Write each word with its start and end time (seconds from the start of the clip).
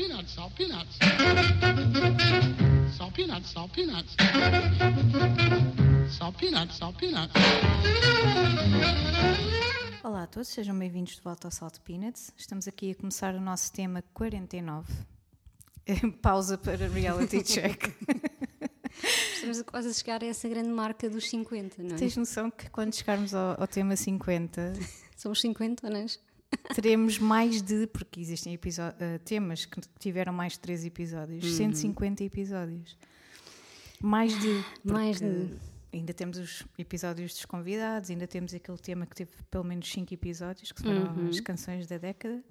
peanuts, 0.00 0.32
salt 0.32 0.54
peanuts. 0.56 0.98
Salt 2.96 3.14
peanuts, 3.14 3.50
salt 3.50 3.72
peanuts. 3.74 4.16
Salt 6.08 6.38
peanuts, 6.38 6.76
salt 6.78 6.96
peanuts. 6.96 7.34
Olá 10.02 10.22
a 10.22 10.26
todos, 10.26 10.48
sejam 10.48 10.78
bem-vindos 10.78 11.16
de 11.16 11.20
volta 11.20 11.48
ao 11.48 11.50
Salt 11.50 11.80
Peanuts. 11.80 12.32
Estamos 12.34 12.66
aqui 12.66 12.92
a 12.92 12.94
começar 12.94 13.34
o 13.34 13.40
nosso 13.42 13.70
tema 13.74 14.02
49. 14.14 14.90
Pausa 16.22 16.56
para 16.56 16.88
reality 16.88 17.42
check. 17.44 17.94
Estamos 19.34 19.60
quase 19.62 19.88
a 19.88 19.92
chegar 19.92 20.24
a 20.24 20.26
essa 20.26 20.48
grande 20.48 20.70
marca 20.70 21.10
dos 21.10 21.28
50, 21.28 21.82
não 21.82 21.96
é? 21.96 21.98
Tens 21.98 22.16
noção 22.16 22.50
que 22.50 22.70
quando 22.70 22.94
chegarmos 22.94 23.34
ao, 23.34 23.60
ao 23.60 23.68
tema 23.68 23.94
50 23.94 24.72
Somos 25.20 25.42
50, 25.42 25.90
não 25.90 25.98
é? 25.98 26.06
Teremos 26.74 27.18
mais 27.18 27.62
de, 27.62 27.86
porque 27.86 28.20
existem 28.20 28.58
eh, 28.98 29.18
temas 29.18 29.64
que 29.66 29.80
tiveram 29.98 30.32
mais 30.32 30.54
de 30.54 30.60
3 30.60 30.84
episódios, 30.86 31.44
Uhum. 31.44 31.56
150 31.56 32.24
episódios. 32.24 32.96
Mais 34.02 34.38
de. 34.38 34.64
Mais 34.84 35.18
de. 35.20 35.50
Ainda 35.92 36.14
temos 36.14 36.38
os 36.38 36.64
episódios 36.78 37.32
dos 37.34 37.44
convidados, 37.44 38.10
ainda 38.10 38.26
temos 38.26 38.54
aquele 38.54 38.78
tema 38.78 39.04
que 39.06 39.14
teve 39.16 39.30
pelo 39.50 39.64
menos 39.64 39.90
5 39.90 40.14
episódios, 40.14 40.70
que 40.72 40.80
foram 40.82 41.02
Uhum. 41.16 41.28
as 41.28 41.40
canções 41.40 41.86
da 41.86 41.98
década. 41.98 42.42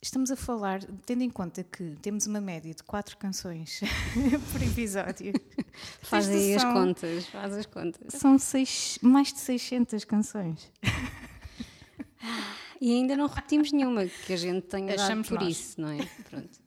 Estamos 0.00 0.30
a 0.30 0.36
falar, 0.36 0.84
tendo 1.06 1.22
em 1.22 1.30
conta 1.30 1.64
que 1.64 1.96
temos 2.00 2.26
uma 2.28 2.40
média 2.40 2.72
de 2.72 2.82
4 2.84 3.16
canções 3.16 3.80
por 4.52 4.62
episódio. 4.62 5.32
Faz 6.02 6.28
aí 6.28 6.54
as 6.54 6.62
noção? 6.62 6.72
contas, 6.84 7.26
faz 7.26 7.52
as 7.54 7.66
contas. 7.66 8.14
São 8.14 8.38
seis, 8.38 8.98
mais 9.02 9.32
de 9.32 9.38
600 9.40 10.04
canções. 10.04 10.70
E 12.80 12.92
ainda 12.92 13.16
não 13.16 13.26
repetimos 13.26 13.72
nenhuma 13.72 14.06
que 14.06 14.32
a 14.32 14.36
gente 14.36 14.62
tenha 14.66 14.88
dado 14.88 15.00
Achamos 15.00 15.28
por 15.28 15.40
nós. 15.40 15.48
isso, 15.48 15.80
não 15.80 15.88
é? 15.90 15.98
Pronto. 16.30 16.58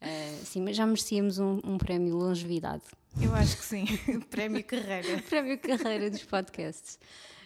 Ah, 0.00 0.40
sim, 0.44 0.62
mas 0.62 0.76
já 0.76 0.86
merecíamos 0.86 1.38
um, 1.38 1.60
um 1.64 1.76
prémio 1.78 2.16
longevidade. 2.16 2.84
Eu 3.20 3.34
acho 3.34 3.56
que 3.56 3.64
sim. 3.64 3.84
Prémio 4.30 4.62
Carreira. 4.64 5.20
Prémio 5.28 5.58
carreira 5.58 6.08
dos 6.10 6.22
podcasts. 6.22 6.98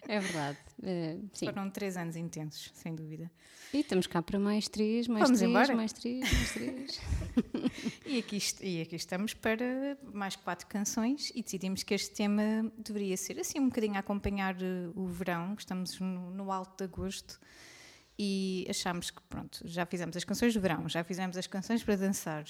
É 0.07 0.19
verdade. 0.21 0.59
Ah, 0.83 1.17
sim. 1.33 1.47
Foram 1.47 1.71
3 1.71 1.97
anos 1.97 2.17
intensos, 2.17 2.71
sem 2.75 2.95
dúvida. 2.95 3.31
E 3.73 3.79
estamos 3.81 4.07
cá 4.07 4.21
para 4.21 4.39
mais 4.39 4.69
três, 4.69 5.09
mais 5.09 5.23
Vamos 5.23 5.39
três, 5.39 5.51
embora? 5.51 5.75
mais 5.75 5.93
três, 5.95 6.31
mais 6.31 6.53
três. 6.53 7.01
E 8.05 8.19
aqui, 8.19 8.39
e 8.61 8.83
aqui 8.83 8.97
estamos 8.97 9.33
para 9.33 9.97
mais 10.13 10.37
quatro 10.37 10.67
canções 10.67 11.33
e 11.35 11.43
decidimos 11.43 11.83
que 11.83 11.95
este 11.95 12.11
tema 12.11 12.71
deveria 12.77 13.17
ser 13.17 13.41
assim 13.41 13.59
um 13.59 13.69
bocadinho 13.69 13.95
a 13.95 14.01
acompanhar 14.01 14.55
eh, 14.61 14.91
o 14.95 15.07
verão, 15.07 15.57
que 15.57 15.63
estamos 15.63 15.99
no, 15.99 16.31
no 16.33 16.53
alto 16.53 16.77
de 16.77 16.85
agosto 16.85 17.41
e 18.19 18.67
achámos 18.69 19.11
que 19.11 19.23
pronto, 19.23 19.61
já 19.65 19.87
fizemos 19.87 20.17
as 20.17 20.25
canções 20.25 20.53
de 20.53 20.59
verão, 20.59 20.89
já 20.89 21.03
fizemos 21.03 21.37
as 21.37 21.47
canções 21.47 21.83
para 21.83 21.97
dançar, 21.97 22.45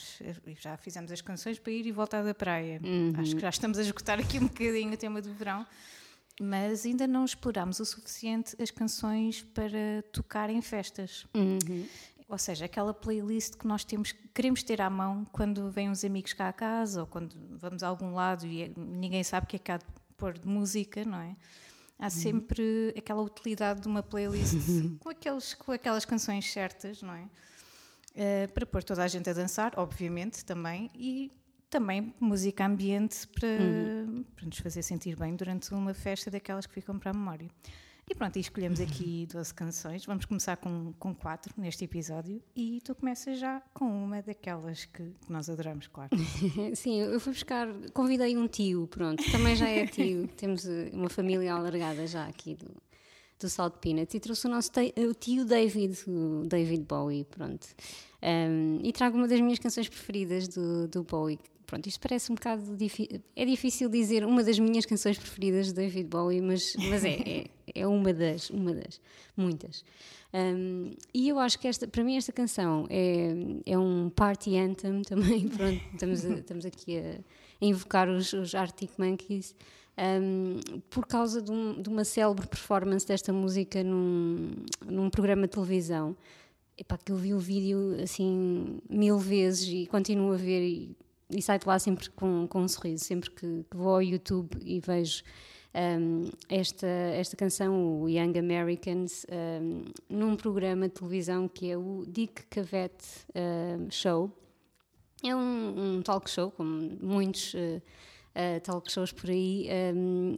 já 0.60 0.76
fizemos 0.76 1.10
as 1.12 1.20
canções 1.20 1.58
para 1.58 1.72
ir 1.72 1.86
e 1.86 1.92
voltar 1.92 2.22
da 2.22 2.34
praia. 2.34 2.80
Acho 3.18 3.34
que 3.34 3.40
já 3.40 3.48
estamos 3.48 3.78
a 3.78 3.82
esgotar 3.82 4.18
aqui 4.18 4.38
um 4.38 4.46
bocadinho 4.48 4.92
o 4.92 4.96
tema 4.96 5.22
do 5.22 5.32
verão. 5.32 5.66
Mas 6.40 6.86
ainda 6.86 7.06
não 7.06 7.24
explorámos 7.24 7.78
o 7.78 7.84
suficiente 7.84 8.56
as 8.60 8.70
canções 8.70 9.42
para 9.42 10.02
tocar 10.12 10.48
em 10.48 10.62
festas. 10.62 11.26
Uhum. 11.34 11.86
Ou 12.26 12.38
seja, 12.38 12.64
aquela 12.64 12.94
playlist 12.94 13.56
que 13.56 13.66
nós 13.66 13.84
temos, 13.84 14.14
queremos 14.32 14.62
ter 14.62 14.80
à 14.80 14.88
mão 14.88 15.26
quando 15.30 15.70
vêm 15.70 15.90
uns 15.90 16.02
amigos 16.02 16.32
cá 16.32 16.48
a 16.48 16.52
casa 16.52 17.02
ou 17.02 17.06
quando 17.06 17.36
vamos 17.50 17.82
a 17.82 17.88
algum 17.88 18.14
lado 18.14 18.46
e 18.46 18.72
ninguém 18.74 19.22
sabe 19.22 19.44
o 19.44 19.48
que 19.48 19.56
é 19.56 19.58
que 19.58 19.70
há 19.70 19.76
de 19.76 19.84
pôr 20.16 20.38
de 20.38 20.48
música, 20.48 21.04
não 21.04 21.20
é? 21.20 21.36
Há 22.02 22.10
sempre 22.10 22.92
aquela 22.98 23.22
utilidade 23.22 23.80
de 23.80 23.86
uma 23.86 24.02
playlist 24.02 24.54
com, 24.98 25.08
aqueles, 25.08 25.54
com 25.54 25.70
aquelas 25.70 26.04
canções 26.04 26.50
certas, 26.50 27.00
não 27.00 27.14
é? 27.14 27.28
Eh, 28.14 28.46
para 28.48 28.66
pôr 28.66 28.82
toda 28.82 29.04
a 29.04 29.08
gente 29.08 29.30
a 29.30 29.32
dançar, 29.32 29.72
obviamente, 29.76 30.44
também, 30.44 30.90
e 30.94 31.30
também 31.70 32.12
música 32.20 32.66
ambiente 32.66 33.26
para, 33.28 33.48
para 34.34 34.46
nos 34.46 34.58
fazer 34.58 34.82
sentir 34.82 35.16
bem 35.16 35.34
durante 35.36 35.72
uma 35.72 35.94
festa 35.94 36.30
daquelas 36.30 36.66
que 36.66 36.74
ficam 36.74 36.98
para 36.98 37.12
a 37.12 37.14
memória. 37.14 37.48
E 38.10 38.14
pronto, 38.14 38.36
e 38.36 38.40
escolhemos 38.40 38.80
aqui 38.80 39.26
12 39.32 39.54
canções. 39.54 40.04
Vamos 40.04 40.24
começar 40.26 40.56
com, 40.56 40.92
com 40.98 41.14
quatro 41.14 41.54
neste 41.56 41.84
episódio 41.84 42.42
e 42.54 42.80
tu 42.84 42.94
começas 42.94 43.38
já 43.38 43.62
com 43.72 43.86
uma 43.86 44.20
daquelas 44.20 44.84
que, 44.84 45.02
que 45.24 45.32
nós 45.32 45.48
adoramos, 45.48 45.86
claro. 45.86 46.10
Sim, 46.74 47.00
eu 47.00 47.18
fui 47.20 47.32
buscar, 47.32 47.68
convidei 47.94 48.36
um 48.36 48.46
tio, 48.48 48.86
pronto, 48.88 49.22
também 49.30 49.56
já 49.56 49.68
é 49.68 49.86
tio, 49.86 50.28
temos 50.36 50.66
eh, 50.66 50.90
uma 50.92 51.08
família 51.08 51.54
alargada 51.54 52.06
já 52.06 52.26
aqui 52.26 52.54
do, 52.56 52.70
do 53.38 53.48
Salt 53.48 53.76
Peanut 53.80 54.14
e 54.14 54.20
trouxe 54.20 54.46
o 54.46 54.50
nosso 54.50 54.70
te- 54.72 54.92
o 54.98 55.14
tio 55.14 55.44
David, 55.46 55.98
o 56.08 56.44
David 56.46 56.84
Bowie, 56.84 57.24
pronto. 57.24 57.66
Um, 58.22 58.78
e 58.82 58.92
trago 58.92 59.16
uma 59.16 59.26
das 59.26 59.40
minhas 59.40 59.58
canções 59.58 59.88
preferidas 59.88 60.48
do, 60.48 60.86
do 60.86 61.02
Bowie. 61.02 61.38
Pronto, 61.72 61.86
isto 61.88 62.00
parece 62.00 62.30
um 62.30 62.34
bocado 62.34 62.76
difícil, 62.76 63.18
é 63.34 63.46
difícil 63.46 63.88
dizer 63.88 64.26
uma 64.26 64.44
das 64.44 64.58
minhas 64.58 64.84
canções 64.84 65.16
preferidas 65.16 65.68
de 65.68 65.72
David 65.72 66.06
Bowie, 66.06 66.42
mas, 66.42 66.76
mas 66.90 67.02
é, 67.02 67.14
é, 67.26 67.46
é 67.74 67.86
uma 67.86 68.12
das, 68.12 68.50
uma 68.50 68.74
das, 68.74 69.00
muitas. 69.34 69.82
Um, 70.34 70.90
e 71.14 71.30
eu 71.30 71.38
acho 71.38 71.58
que 71.58 71.66
esta, 71.66 71.88
para 71.88 72.04
mim 72.04 72.14
esta 72.18 72.30
canção 72.30 72.86
é, 72.90 73.32
é 73.64 73.78
um 73.78 74.10
party 74.10 74.54
anthem 74.58 75.00
também, 75.08 75.48
pronto, 75.48 75.80
estamos, 75.94 76.24
a- 76.26 76.34
estamos 76.34 76.66
aqui 76.66 76.98
a, 76.98 77.20
a 77.62 77.64
invocar 77.64 78.06
os, 78.06 78.34
os 78.34 78.54
Arctic 78.54 78.90
Monkeys, 78.98 79.54
um, 79.98 80.60
por 80.90 81.06
causa 81.06 81.40
de, 81.40 81.50
um- 81.50 81.80
de 81.80 81.88
uma 81.88 82.04
célebre 82.04 82.46
performance 82.48 83.06
desta 83.06 83.32
música 83.32 83.82
num, 83.82 84.50
num 84.84 85.08
programa 85.08 85.42
de 85.46 85.52
televisão. 85.54 86.14
Epá, 86.76 86.98
que 86.98 87.12
eu 87.12 87.16
vi 87.16 87.32
o 87.32 87.38
vídeo 87.38 87.96
assim 88.02 88.78
mil 88.90 89.16
vezes 89.18 89.66
e 89.72 89.86
continuo 89.86 90.32
a 90.32 90.36
ver 90.36 90.62
e, 90.66 90.96
e 91.34 91.42
saio 91.42 91.60
de 91.60 91.66
lá 91.66 91.78
sempre 91.78 92.10
com, 92.10 92.46
com 92.48 92.62
um 92.62 92.68
sorriso, 92.68 93.04
sempre 93.04 93.30
que, 93.30 93.64
que 93.70 93.76
vou 93.76 93.94
ao 93.94 94.02
YouTube 94.02 94.56
e 94.62 94.80
vejo 94.80 95.22
um, 95.74 96.30
esta, 96.48 96.86
esta 96.86 97.36
canção, 97.36 98.02
o 98.02 98.08
Young 98.08 98.38
Americans, 98.38 99.26
um, 99.30 99.84
num 100.08 100.36
programa 100.36 100.88
de 100.88 100.94
televisão 100.94 101.48
que 101.48 101.70
é 101.70 101.76
o 101.76 102.04
Dick 102.06 102.44
Cavett 102.46 102.94
um, 103.34 103.90
Show. 103.90 104.30
É 105.24 105.34
um, 105.34 106.02
talk 106.02 106.28
show, 106.28 106.50
como 106.50 106.98
muitos 107.00 107.54
uh, 107.54 107.80
uh, 108.34 108.60
talk 108.64 108.90
shows 108.90 109.12
por 109.12 109.30
aí, 109.30 109.68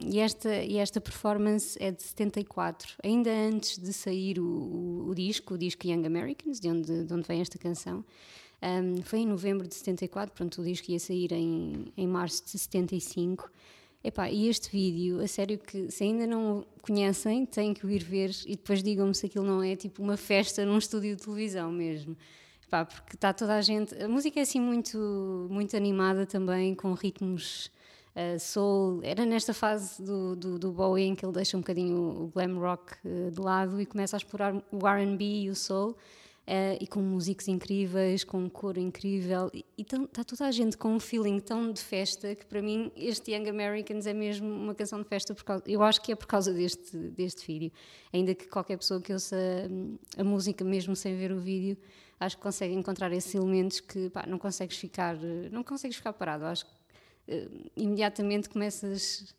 e, 0.03 0.19
esta, 0.19 0.63
e 0.63 0.77
esta 0.77 1.01
performance 1.01 1.75
é 1.81 1.89
de 1.89 2.03
74, 2.03 2.93
ainda 3.03 3.31
antes 3.31 3.79
de 3.79 3.91
sair 3.91 4.39
o, 4.39 4.45
o, 4.45 5.09
o 5.09 5.15
disco, 5.15 5.55
o 5.55 5.57
disco 5.57 5.87
Young 5.87 6.05
Americans, 6.05 6.59
de 6.59 6.69
onde, 6.69 7.03
de 7.03 7.11
onde 7.11 7.27
vem 7.27 7.41
esta 7.41 7.57
canção. 7.57 8.05
Um, 8.61 9.01
foi 9.03 9.19
em 9.19 9.27
novembro 9.27 9.67
de 9.67 9.75
74, 9.75 10.33
pronto, 10.33 10.61
o 10.61 10.63
disco 10.63 10.91
ia 10.91 10.99
sair 10.99 11.31
em, 11.33 11.85
em 11.95 12.07
março 12.07 12.43
de 12.45 12.51
75. 12.51 13.49
Epá, 14.03 14.29
e 14.29 14.47
este 14.47 14.69
vídeo, 14.69 15.19
a 15.19 15.27
sério 15.27 15.57
que 15.57 15.91
se 15.91 16.03
ainda 16.03 16.27
não 16.27 16.63
conhecem, 16.81 17.43
têm 17.45 17.73
que 17.73 17.85
o 17.85 17.89
ir 17.89 18.03
ver 18.03 18.29
e 18.45 18.51
depois 18.55 18.83
digam-me 18.83 19.15
se 19.15 19.25
aquilo 19.25 19.45
não 19.45 19.63
é 19.63 19.75
tipo 19.75 20.03
uma 20.03 20.15
festa 20.15 20.63
num 20.63 20.77
estúdio 20.77 21.15
de 21.15 21.23
televisão 21.23 21.71
mesmo. 21.71 22.15
Epá, 22.67 22.85
porque 22.85 23.15
está 23.15 23.33
toda 23.33 23.55
a 23.55 23.61
gente. 23.61 23.95
A 24.01 24.07
música 24.07 24.39
é 24.39 24.43
assim 24.43 24.59
muito, 24.59 25.47
muito 25.49 25.75
animada 25.75 26.25
também, 26.25 26.75
com 26.75 26.93
ritmos 26.93 27.71
uh, 28.15 28.39
soul. 28.39 28.99
Era 29.03 29.25
nesta 29.25 29.53
fase 29.53 30.01
do, 30.03 30.35
do, 30.35 30.59
do 30.59 30.71
Bowie 30.71 31.05
em 31.05 31.15
que 31.15 31.25
ele 31.25 31.33
deixa 31.33 31.57
um 31.57 31.61
bocadinho 31.61 31.97
o 31.97 32.27
glam 32.27 32.59
rock 32.59 32.93
uh, 33.03 33.31
de 33.31 33.39
lado 33.39 33.81
e 33.81 33.85
começa 33.85 34.15
a 34.15 34.19
explorar 34.19 34.55
o 34.71 34.87
RB 34.87 35.43
e 35.43 35.49
o 35.49 35.55
soul. 35.55 35.95
Uh, 36.47 36.77
e 36.79 36.85
com 36.85 37.01
músicos 37.01 37.47
incríveis, 37.47 38.23
com 38.23 38.37
um 38.37 38.47
coro 38.47 38.79
incrível, 38.79 39.49
e 39.53 39.65
está 39.81 40.23
toda 40.23 40.45
a 40.45 40.51
gente 40.51 40.77
com 40.77 40.89
um 40.89 40.99
feeling 40.99 41.39
tão 41.39 41.71
de 41.71 41.81
festa 41.81 42.35
que 42.35 42.45
para 42.45 42.61
mim 42.61 42.91
este 42.95 43.31
Young 43.31 43.49
Americans 43.49 44.05
é 44.05 44.13
mesmo 44.13 44.47
uma 44.47 44.75
canção 44.75 45.01
de 45.01 45.07
festa, 45.07 45.33
causa, 45.33 45.63
eu 45.65 45.81
acho 45.81 45.99
que 46.03 46.11
é 46.11 46.15
por 46.15 46.27
causa 46.27 46.53
deste, 46.53 46.95
deste 46.95 47.47
vídeo. 47.47 47.71
Ainda 48.13 48.35
que 48.35 48.45
qualquer 48.47 48.77
pessoa 48.77 49.01
que 49.01 49.11
ouça 49.11 49.35
hum, 49.71 49.97
a 50.15 50.23
música 50.23 50.63
mesmo 50.63 50.95
sem 50.95 51.17
ver 51.17 51.31
o 51.31 51.39
vídeo, 51.39 51.79
acho 52.19 52.37
que 52.37 52.43
consegue 52.43 52.75
encontrar 52.75 53.11
esses 53.11 53.33
elementos 53.33 53.79
que 53.79 54.11
pá, 54.11 54.27
não 54.27 54.37
consegues 54.37 54.77
ficar, 54.77 55.17
não 55.51 55.63
consegues 55.63 55.97
ficar 55.97 56.13
parado. 56.13 56.45
Acho 56.45 56.67
que 56.67 56.71
uh, 57.33 57.71
imediatamente 57.75 58.49
começas 58.49 59.33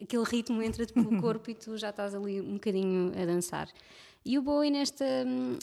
aquele 0.00 0.24
ritmo 0.24 0.62
entra-te 0.62 0.92
pelo 0.92 1.18
corpo 1.20 1.50
e 1.50 1.54
tu 1.54 1.76
já 1.76 1.90
estás 1.90 2.14
ali 2.14 2.40
um 2.40 2.54
bocadinho 2.54 3.12
a 3.20 3.24
dançar. 3.24 3.68
E 4.24 4.38
o 4.38 4.42
Bowie 4.42 4.70
nesta, 4.70 5.04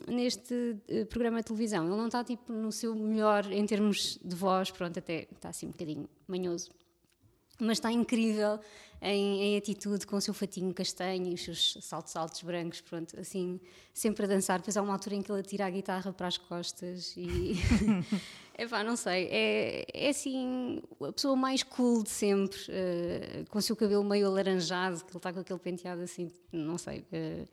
neste 0.08 0.54
uh, 0.54 1.06
programa 1.06 1.40
de 1.40 1.46
televisão, 1.46 1.86
ele 1.86 1.96
não 1.96 2.08
está 2.08 2.24
tipo 2.24 2.52
no 2.52 2.72
seu 2.72 2.94
melhor 2.94 3.50
em 3.52 3.66
termos 3.66 4.20
de 4.24 4.36
voz, 4.36 4.70
pronto, 4.70 5.00
até 5.00 5.28
está 5.32 5.50
assim 5.50 5.68
um 5.68 5.72
bocadinho 5.72 6.10
manhoso, 6.28 6.70
mas 7.58 7.78
está 7.78 7.92
incrível 7.92 8.60
em, 9.02 9.42
em, 9.42 9.58
atitude 9.58 10.06
com 10.06 10.18
o 10.18 10.22
seu 10.22 10.34
fatinho 10.34 10.74
castanho 10.74 11.28
e 11.28 11.34
os 11.36 11.44
seus 11.44 11.78
saltos 11.82 12.16
altos 12.18 12.42
brancos, 12.44 12.82
pronto, 12.82 13.18
assim, 13.18 13.62
sempre 13.94 14.26
a 14.26 14.28
dançar. 14.28 14.60
Depois 14.60 14.76
há 14.76 14.82
uma 14.82 14.94
altura 14.94 15.16
em 15.16 15.22
que 15.22 15.32
ele 15.32 15.44
tira 15.44 15.66
a 15.66 15.70
guitarra 15.70 16.12
para 16.12 16.28
as 16.28 16.38
costas 16.38 17.14
e. 17.16 17.54
Epá, 18.60 18.84
não 18.84 18.98
sei, 18.98 19.30
é, 19.32 19.86
é 19.94 20.10
assim 20.10 20.82
a 21.02 21.14
pessoa 21.14 21.34
mais 21.34 21.64
cool 21.64 22.04
de 22.04 22.10
sempre, 22.10 22.60
uh, 22.60 23.50
com 23.50 23.58
o 23.58 23.62
seu 23.62 23.74
cabelo 23.74 24.04
meio 24.04 24.28
alaranjado, 24.28 24.98
que 25.06 25.12
ele 25.12 25.18
está 25.18 25.32
com 25.32 25.40
aquele 25.40 25.60
penteado 25.60 26.02
assim, 26.02 26.30
não 26.52 26.78
sei. 26.78 27.00
Uh, 27.00 27.48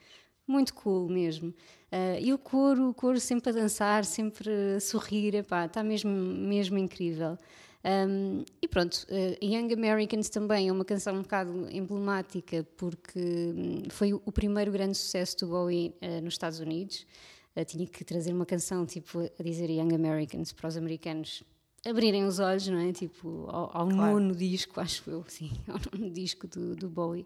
muito 0.46 0.74
cool 0.74 1.08
mesmo. 1.08 1.48
Uh, 1.92 2.20
e 2.20 2.32
o 2.32 2.38
coro, 2.38 2.90
o 2.90 2.94
coro 2.94 3.18
sempre 3.20 3.50
a 3.50 3.52
dançar, 3.52 4.04
sempre 4.04 4.50
a 4.76 4.80
sorrir, 4.80 5.34
está 5.34 5.82
mesmo, 5.82 6.10
mesmo 6.10 6.78
incrível. 6.78 7.38
Um, 7.86 8.44
e 8.60 8.66
pronto, 8.66 9.06
uh, 9.08 9.44
Young 9.44 9.72
Americans 9.72 10.28
também 10.28 10.68
é 10.68 10.72
uma 10.72 10.84
canção 10.84 11.14
um 11.14 11.22
bocado 11.22 11.68
emblemática 11.70 12.66
porque 12.76 13.20
hum, 13.20 13.82
foi 13.90 14.12
o 14.12 14.32
primeiro 14.32 14.72
grande 14.72 14.96
sucesso 14.96 15.38
do 15.38 15.46
Bowie 15.46 15.94
uh, 16.02 16.20
nos 16.20 16.34
Estados 16.34 16.58
Unidos. 16.58 17.06
Uh, 17.54 17.64
tinha 17.64 17.86
que 17.86 18.04
trazer 18.04 18.32
uma 18.32 18.44
canção 18.44 18.84
tipo 18.84 19.20
a 19.20 19.42
dizer 19.42 19.70
Young 19.70 19.94
Americans 19.94 20.52
para 20.52 20.68
os 20.68 20.76
americanos 20.76 21.44
abrirem 21.88 22.24
os 22.24 22.40
olhos, 22.40 22.66
não 22.66 22.78
é? 22.78 22.92
Tipo, 22.92 23.46
ao, 23.48 23.70
ao 23.72 23.88
claro. 23.88 24.18
nono 24.18 24.34
disco, 24.34 24.80
acho 24.80 25.08
eu, 25.08 25.24
sim, 25.28 25.52
ao 25.68 25.78
nono 25.92 26.12
disco 26.12 26.48
do, 26.48 26.74
do 26.74 26.88
Bowie, 26.88 27.24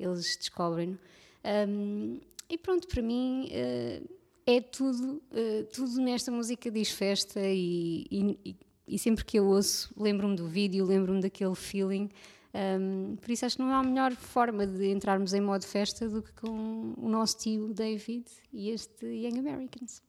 eles 0.00 0.36
descobrem-no. 0.38 0.98
Um, 1.44 2.18
e 2.48 2.58
pronto, 2.58 2.88
para 2.88 3.02
mim 3.02 3.48
é 4.46 4.60
tudo, 4.60 5.22
tudo 5.72 6.00
nesta 6.00 6.30
música 6.30 6.70
diz 6.70 6.90
festa 6.90 7.40
e, 7.42 8.06
e, 8.10 8.56
e 8.86 8.98
sempre 8.98 9.24
que 9.24 9.38
eu 9.38 9.46
ouço, 9.46 9.92
lembro-me 9.96 10.34
do 10.34 10.48
vídeo, 10.48 10.84
lembro-me 10.84 11.20
daquele 11.20 11.54
feeling. 11.54 12.08
Um, 12.54 13.16
por 13.16 13.30
isso 13.30 13.44
acho 13.44 13.56
que 13.56 13.62
não 13.62 13.70
há 13.72 13.82
melhor 13.82 14.14
forma 14.16 14.66
de 14.66 14.90
entrarmos 14.90 15.34
em 15.34 15.40
modo 15.40 15.66
festa 15.66 16.08
do 16.08 16.22
que 16.22 16.32
com 16.32 16.94
o 16.96 17.08
nosso 17.08 17.38
tio 17.38 17.74
David 17.74 18.24
e 18.52 18.70
este 18.70 19.06
Young 19.06 19.38
Americans. 19.38 20.02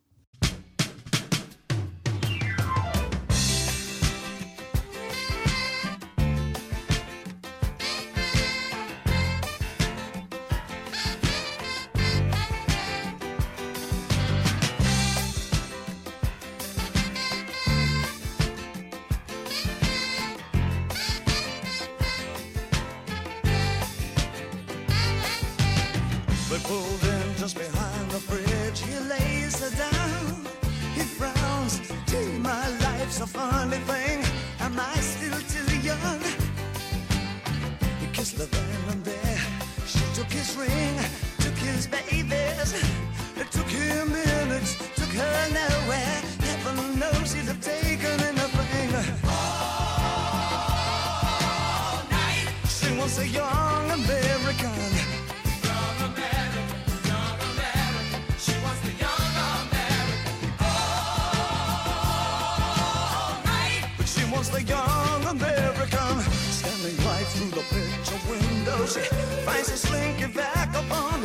window, 68.29 68.85
she 68.85 69.01
finds 69.45 69.69
a 69.69 69.77
slinky 69.77 70.27
back 70.27 70.59
vagabond. 70.71 71.23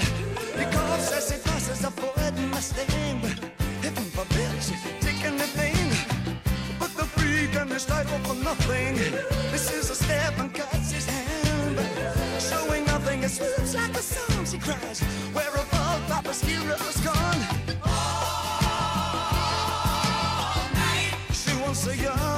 Because 0.57 1.13
as 1.13 1.29
she 1.31 1.39
passes, 1.49 1.85
avoiding 1.85 2.51
my 2.51 2.61
sting. 2.61 3.21
But 3.23 3.39
heaven 3.83 4.05
forbid, 4.17 4.63
she's 4.63 4.83
taking 5.01 5.37
the 5.37 5.49
pain. 5.57 5.91
But 6.79 6.91
the 6.97 7.05
freak 7.05 7.55
and 7.57 7.71
his 7.71 7.89
life 7.89 8.09
for 8.27 8.35
nothing. 8.35 8.97
This 9.53 9.73
is 9.73 9.91
a 9.91 9.95
step 9.95 10.39
and 10.39 10.53
cuts 10.55 10.91
his 10.93 11.07
hand. 11.07 11.77
But 11.77 11.89
showing 12.41 12.85
nothing, 12.87 13.23
it 13.23 13.31
swoops 13.31 13.75
like 13.75 13.95
a 13.97 14.03
song, 14.03 14.45
she 14.47 14.59
cries. 14.59 15.01
Where 15.33 15.51
above 15.51 16.01
Papa's 16.09 16.41
hero's 16.43 17.01
gone. 17.01 17.41
All 17.83 17.95
night. 20.75 21.15
She 21.33 21.53
wants 21.63 21.87
a 21.87 21.97
young. 21.97 22.34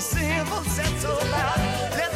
simple 0.00 0.62
said 0.64 0.98
so 1.00 1.12
loud. 1.12 1.58
Let 1.92 2.09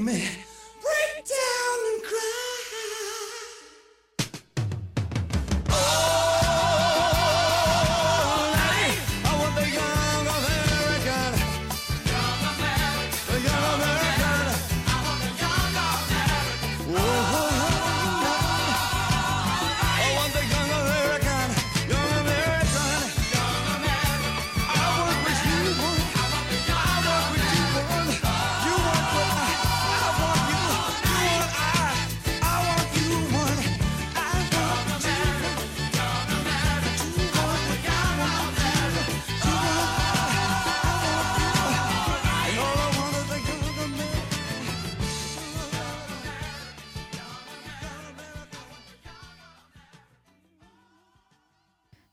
me 0.00 0.49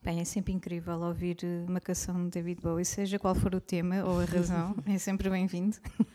Bem, 0.07 0.21
é 0.21 0.23
sempre 0.23 0.53
incrível 0.53 0.97
ouvir 1.01 1.35
eh, 1.43 1.65
uma 1.67 1.81
canção 1.81 2.23
de 2.23 2.29
David 2.29 2.61
Bowie, 2.61 2.85
seja 2.85 3.19
qual 3.19 3.35
for 3.35 3.53
o 3.53 3.59
tema 3.59 4.05
ou 4.05 4.21
a 4.21 4.23
razão, 4.23 4.73
é 4.87 4.97
sempre 4.97 5.29
bem-vindo. 5.29 5.75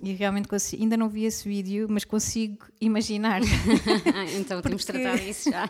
E 0.00 0.12
realmente 0.12 0.46
consigo, 0.46 0.82
ainda 0.82 0.96
não 0.96 1.08
vi 1.08 1.24
esse 1.24 1.48
vídeo, 1.48 1.86
mas 1.90 2.04
consigo 2.04 2.66
imaginar. 2.80 3.40
então 4.38 4.60
temos 4.62 4.82
de 4.82 4.86
Porque- 4.86 5.02
tratar 5.02 5.18
disso 5.18 5.50
já. 5.50 5.68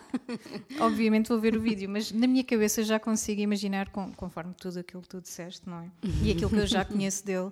Obviamente 0.81 1.29
vou 1.31 1.41
ver 1.41 1.57
o 1.57 1.61
vídeo, 1.61 1.89
mas 1.89 2.13
na 2.13 2.27
minha 2.27 2.45
cabeça 2.45 2.83
já 2.83 2.99
consigo 2.99 3.41
imaginar 3.41 3.89
com- 3.91 4.13
conforme 4.13 4.53
tudo 4.55 4.79
aquilo 4.81 5.01
que 5.03 5.09
tu 5.09 5.21
disseste, 5.23 5.67
não 5.69 5.81
é? 5.81 5.91
E 6.23 6.31
aquilo 6.31 6.51
que 6.51 6.57
eu 6.57 6.67
já 6.67 6.85
conheço 6.85 7.25
dele. 7.25 7.51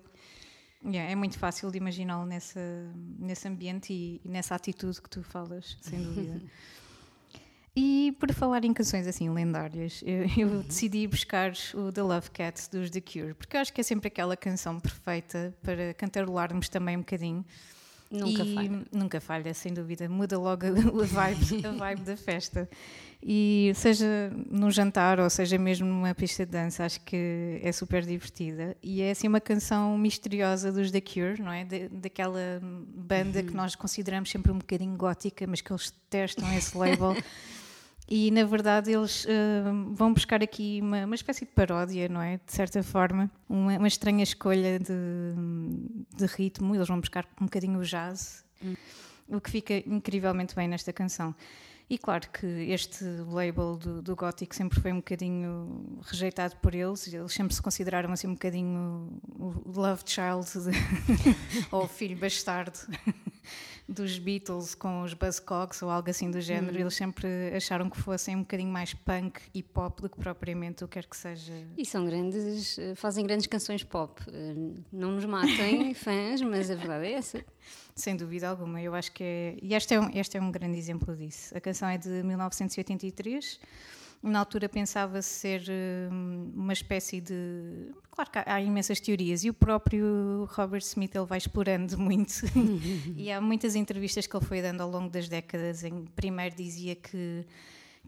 Yeah, 0.84 1.10
é 1.10 1.14
muito 1.14 1.38
fácil 1.38 1.70
de 1.70 1.78
imaginá-lo 1.78 2.26
nessa, 2.26 2.60
nesse 3.18 3.48
ambiente 3.48 3.92
e, 3.92 4.20
e 4.24 4.28
nessa 4.28 4.54
atitude 4.54 5.00
que 5.00 5.08
tu 5.08 5.22
falas, 5.22 5.76
sem 5.80 6.02
dúvida. 6.02 6.40
E 7.78 8.16
por 8.18 8.32
falar 8.32 8.64
em 8.64 8.72
canções 8.72 9.06
assim 9.06 9.28
lendárias, 9.28 10.02
eu, 10.06 10.24
eu 10.48 10.62
decidi 10.62 11.06
buscar 11.06 11.52
o 11.74 11.92
The 11.92 12.02
Love 12.02 12.30
Cat 12.30 12.70
dos 12.70 12.88
The 12.90 13.00
Cure, 13.02 13.34
porque 13.34 13.56
eu 13.56 13.60
acho 13.60 13.72
que 13.72 13.80
é 13.80 13.84
sempre 13.84 14.08
aquela 14.08 14.36
canção 14.36 14.80
perfeita 14.80 15.54
para 15.62 15.92
cantarolarmos 15.94 16.68
também 16.70 16.96
um 16.96 17.00
bocadinho. 17.00 17.44
Nunca 18.10 18.44
E 18.44 18.54
falha. 18.54 18.82
Nunca 18.92 19.20
falha, 19.20 19.52
sem 19.52 19.74
dúvida. 19.74 20.08
Muda 20.08 20.38
logo 20.38 20.64
a 21.02 21.04
vibe, 21.04 21.66
a 21.66 21.72
vibe 21.72 22.00
da 22.02 22.16
festa. 22.16 22.68
E 23.20 23.72
seja 23.74 24.32
num 24.48 24.70
jantar 24.70 25.18
ou 25.18 25.28
seja 25.28 25.58
mesmo 25.58 25.86
numa 25.88 26.14
pista 26.14 26.46
de 26.46 26.52
dança, 26.52 26.84
acho 26.84 27.00
que 27.00 27.60
é 27.62 27.72
super 27.72 28.04
divertida. 28.06 28.76
E 28.80 29.02
é 29.02 29.10
assim 29.10 29.26
uma 29.26 29.40
canção 29.40 29.98
misteriosa 29.98 30.70
dos 30.70 30.92
The 30.92 31.00
Cure, 31.00 31.42
não 31.42 31.52
é? 31.52 31.64
Da- 31.64 31.88
daquela 31.90 32.60
banda 32.62 33.42
que 33.42 33.52
nós 33.52 33.74
consideramos 33.74 34.30
sempre 34.30 34.52
um 34.52 34.58
bocadinho 34.58 34.96
gótica, 34.96 35.44
mas 35.46 35.60
que 35.60 35.72
eles 35.72 35.92
testam 36.08 36.50
esse 36.56 36.78
label. 36.78 37.14
E 38.08 38.30
na 38.30 38.44
verdade 38.44 38.92
eles 38.92 39.26
eh, 39.28 39.62
vão 39.92 40.12
buscar 40.14 40.40
aqui 40.42 40.78
uma, 40.80 41.04
uma 41.06 41.14
espécie 41.16 41.44
de 41.44 41.50
paródia, 41.50 42.08
não 42.08 42.22
é? 42.22 42.36
De 42.44 42.52
certa 42.52 42.80
forma, 42.82 43.28
uma, 43.48 43.76
uma 43.78 43.88
estranha 43.88 44.22
escolha 44.22 44.78
de, 44.78 44.94
de 46.16 46.26
ritmo. 46.26 46.74
Eles 46.74 46.86
vão 46.86 47.00
buscar 47.00 47.26
um 47.40 47.46
bocadinho 47.46 47.80
o 47.80 47.82
jazz, 47.82 48.44
o 49.28 49.40
que 49.40 49.50
fica 49.50 49.74
incrivelmente 49.86 50.54
bem 50.54 50.68
nesta 50.68 50.92
canção. 50.92 51.34
E 51.88 51.96
claro 51.98 52.28
que 52.30 52.46
este 52.46 53.04
label 53.28 53.76
do, 53.76 54.02
do 54.02 54.16
gótico 54.16 54.54
sempre 54.56 54.80
foi 54.80 54.92
um 54.92 54.96
bocadinho 54.96 56.00
rejeitado 56.02 56.56
por 56.56 56.74
eles, 56.74 57.12
eles 57.12 57.32
sempre 57.32 57.54
se 57.54 57.62
consideraram 57.62 58.12
assim 58.12 58.26
um 58.26 58.32
bocadinho 58.34 59.20
o 59.38 59.62
love 59.72 60.02
child 60.04 60.46
de- 60.64 61.36
ou 61.70 61.86
filho 61.86 62.16
bastardo 62.18 62.76
dos 63.88 64.18
Beatles 64.18 64.74
com 64.74 65.02
os 65.02 65.14
Buzzcocks 65.14 65.80
ou 65.80 65.90
algo 65.90 66.10
assim 66.10 66.30
do 66.30 66.40
género. 66.40 66.76
Eles 66.78 66.94
sempre 66.94 67.28
acharam 67.54 67.88
que 67.88 67.96
fossem 67.96 68.34
um 68.34 68.40
bocadinho 68.40 68.70
mais 68.70 68.92
punk 68.92 69.40
e 69.54 69.62
pop 69.62 70.02
do 70.02 70.08
que 70.08 70.16
propriamente 70.18 70.82
o 70.82 70.88
que 70.88 70.94
quer 70.94 71.06
que 71.06 71.16
seja. 71.16 71.52
E 71.78 71.86
são 71.86 72.04
grandes, 72.04 72.76
fazem 72.96 73.24
grandes 73.24 73.46
canções 73.46 73.84
pop. 73.84 74.20
Eh, 74.28 74.54
Não 74.92 75.12
nos 75.12 75.24
matem, 75.24 75.94
fãs, 75.94 76.42
mas 76.42 76.70
a 76.70 76.74
verdade 76.74 77.06
é 77.06 77.12
essa. 77.12 77.44
Sem 77.94 78.16
dúvida 78.16 78.48
alguma, 78.48 78.80
eu 78.82 78.94
acho 78.94 79.12
que 79.12 79.22
é. 79.22 79.56
E 79.62 79.74
este 79.74 79.94
é, 79.94 80.00
um, 80.00 80.10
este 80.12 80.36
é 80.36 80.40
um 80.40 80.50
grande 80.50 80.76
exemplo 80.78 81.14
disso. 81.16 81.56
A 81.56 81.60
canção 81.60 81.88
é 81.88 81.96
de 81.96 82.08
1983. 82.24 83.60
Na 84.26 84.40
altura 84.40 84.68
pensava-se 84.68 85.28
ser 85.28 85.62
hum, 86.10 86.50
uma 86.54 86.72
espécie 86.72 87.20
de. 87.20 87.94
Claro 88.10 88.30
que 88.30 88.38
há 88.44 88.60
imensas 88.60 88.98
teorias 88.98 89.44
e 89.44 89.50
o 89.50 89.54
próprio 89.54 90.48
Robert 90.50 90.82
Smith 90.82 91.14
ele 91.14 91.24
vai 91.24 91.38
explorando 91.38 91.96
muito. 91.98 92.42
e 93.16 93.30
há 93.30 93.40
muitas 93.40 93.76
entrevistas 93.76 94.26
que 94.26 94.36
ele 94.36 94.44
foi 94.44 94.60
dando 94.60 94.80
ao 94.80 94.90
longo 94.90 95.08
das 95.08 95.28
décadas. 95.28 95.84
Em 95.84 96.06
primeiro 96.06 96.56
dizia 96.56 96.96
que, 96.96 97.46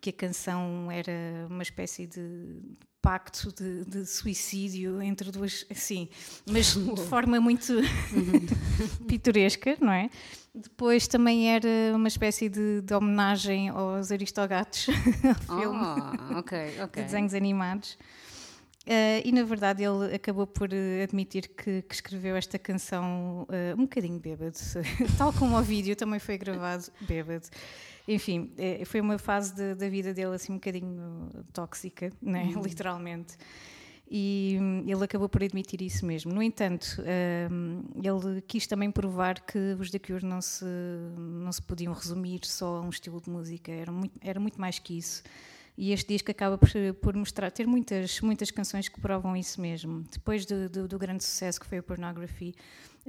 que 0.00 0.10
a 0.10 0.12
canção 0.12 0.90
era 0.90 1.46
uma 1.48 1.62
espécie 1.62 2.06
de 2.06 2.62
pacto 3.08 3.50
de, 3.54 3.86
de 3.86 4.04
suicídio 4.04 5.00
entre 5.00 5.30
duas. 5.30 5.64
Sim, 5.74 6.10
mas 6.46 6.74
de 6.76 7.02
forma 7.04 7.40
muito 7.40 7.72
pitoresca, 9.08 9.78
não 9.80 9.92
é? 9.92 10.10
Depois 10.54 11.08
também 11.08 11.48
era 11.48 11.68
uma 11.94 12.08
espécie 12.08 12.50
de, 12.50 12.82
de 12.82 12.92
homenagem 12.92 13.70
aos 13.70 14.12
Aristogatos, 14.12 14.88
ao 15.48 15.58
filme 15.58 15.78
Oh, 15.78 16.38
ok, 16.38 16.70
de 16.72 16.82
ok. 16.82 17.02
desenhos 17.02 17.32
animados. 17.32 17.96
Eh, 18.84 19.22
e 19.24 19.32
na 19.32 19.42
verdade 19.42 19.84
ele 19.84 20.14
acabou 20.14 20.46
por 20.46 20.70
eh, 20.72 21.02
admitir 21.02 21.48
que, 21.48 21.82
que 21.82 21.94
escreveu 21.94 22.36
esta 22.36 22.58
canção 22.58 23.46
eh, 23.50 23.74
um 23.74 23.82
bocadinho 23.82 24.18
bêbado, 24.18 24.56
tal 25.16 25.32
como 25.32 25.56
o 25.58 25.62
vídeo 25.62 25.96
também 25.96 26.18
foi 26.18 26.36
gravado 26.36 26.84
bêbado. 27.00 27.46
Enfim, 28.08 28.50
eh, 28.56 28.82
foi 28.86 29.00
uma 29.02 29.18
fase 29.18 29.54
de- 29.54 29.74
da 29.74 29.88
vida 29.88 30.14
dele 30.14 30.34
assim 30.34 30.52
um 30.52 30.56
bocadinho 30.56 31.28
tóxica, 31.52 32.10
né? 32.22 32.44
literalmente. 32.56 33.36
E 34.10 34.56
hum, 34.58 34.84
ele 34.86 35.04
acabou 35.04 35.28
por 35.28 35.42
admitir 35.44 35.82
isso 35.82 36.06
mesmo. 36.06 36.32
No 36.32 36.42
entanto, 36.42 36.96
hum, 37.50 37.82
ele 38.02 38.40
quis 38.40 38.66
também 38.66 38.90
provar 38.90 39.38
que 39.40 39.76
os 39.78 39.90
The 39.90 39.98
Cure 39.98 40.24
não 40.24 40.40
se, 40.40 40.64
não 41.18 41.52
se 41.52 41.60
podiam 41.60 41.92
resumir 41.92 42.40
só 42.44 42.78
a 42.78 42.80
um 42.80 42.88
estilo 42.88 43.20
de 43.20 43.28
música, 43.28 43.70
era 43.70 43.92
muito, 43.92 44.18
era 44.22 44.40
muito 44.40 44.58
mais 44.58 44.78
que 44.78 44.96
isso. 44.96 45.22
E 45.76 45.92
este 45.92 46.08
disco 46.08 46.30
acaba 46.30 46.56
por, 46.58 46.70
por 47.02 47.14
mostrar, 47.14 47.50
ter 47.52 47.66
muitas, 47.66 48.20
muitas 48.22 48.50
canções 48.50 48.88
que 48.88 48.98
provam 49.00 49.36
isso 49.36 49.60
mesmo. 49.60 50.02
Depois 50.10 50.44
do, 50.46 50.68
do, 50.70 50.88
do 50.88 50.98
grande 50.98 51.22
sucesso 51.22 51.60
que 51.60 51.66
foi 51.66 51.78
o 51.78 51.82
Pornography, 51.82 52.54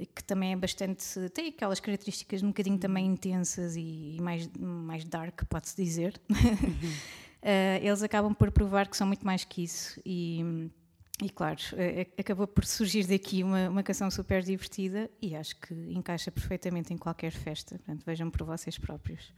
que 0.06 0.24
também 0.24 0.52
é 0.52 0.56
bastante. 0.56 1.04
tem 1.30 1.48
aquelas 1.48 1.80
características 1.80 2.42
um 2.42 2.48
bocadinho 2.48 2.78
também 2.78 3.06
intensas 3.06 3.76
e, 3.76 4.16
e 4.16 4.20
mais, 4.20 4.48
mais 4.58 5.04
dark, 5.04 5.42
pode-se 5.48 5.76
dizer. 5.76 6.20
Eh, 7.42 7.80
eles 7.82 8.02
acabam 8.02 8.34
por 8.34 8.50
provar 8.50 8.86
que 8.86 8.94
são 8.94 9.06
muito 9.06 9.24
mais 9.24 9.44
que 9.44 9.62
isso. 9.62 9.98
E, 10.04 10.70
e 11.22 11.30
claro, 11.30 11.58
eh, 11.72 12.06
acabou 12.18 12.46
por 12.46 12.66
surgir 12.66 13.06
daqui 13.06 13.42
uma, 13.42 13.70
uma 13.70 13.82
canção 13.82 14.10
super 14.10 14.42
divertida 14.42 15.10
e 15.22 15.34
acho 15.34 15.56
que 15.56 15.72
encaixa 15.90 16.30
perfeitamente 16.30 16.92
em 16.92 16.98
qualquer 16.98 17.32
festa. 17.32 17.76
Portanto, 17.76 18.04
vejam 18.04 18.30
por 18.30 18.44
vocês 18.44 18.76
próprios. 18.76 19.32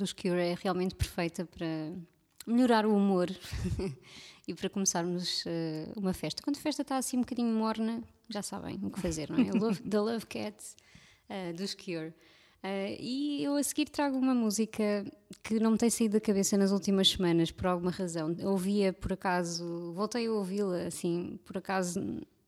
Dos 0.00 0.12
Cure 0.12 0.40
é 0.40 0.56
realmente 0.60 0.94
perfeita 0.94 1.44
para 1.44 1.66
melhorar 2.46 2.86
o 2.86 2.96
humor 2.96 3.28
e 4.48 4.54
para 4.54 4.68
começarmos 4.68 5.44
eh, 5.46 5.92
uma 5.96 6.12
festa. 6.12 6.42
Quando 6.42 6.56
a 6.56 6.60
festa 6.60 6.82
está 6.82 6.96
assim 6.96 7.18
um 7.18 7.20
bocadinho 7.20 7.54
morna, 7.54 8.02
já 8.28 8.42
sabem 8.42 8.80
o 8.82 8.90
que 8.90 8.98
fazer, 8.98 9.30
não 9.30 9.38
é? 9.38 9.50
Love, 9.52 9.82
The 9.82 10.00
Love 10.00 10.26
Cat 10.26 10.56
eh, 11.28 11.52
dos 11.52 11.74
Cure. 11.74 12.14
Eh, 12.62 12.96
e 12.98 13.44
eu 13.44 13.56
a 13.56 13.62
seguir 13.62 13.90
trago 13.90 14.16
uma 14.16 14.34
música 14.34 15.04
que 15.42 15.60
não 15.60 15.72
me 15.72 15.78
tem 15.78 15.90
saído 15.90 16.14
da 16.14 16.20
cabeça 16.20 16.56
nas 16.56 16.72
últimas 16.72 17.08
semanas, 17.08 17.50
por 17.50 17.66
alguma 17.66 17.90
razão. 17.90 18.34
Eu 18.38 18.50
ouvia 18.50 18.92
por 18.92 19.12
acaso, 19.12 19.92
voltei 19.92 20.26
a 20.26 20.32
ouvi-la 20.32 20.86
assim, 20.86 21.38
por 21.44 21.58
acaso 21.58 22.00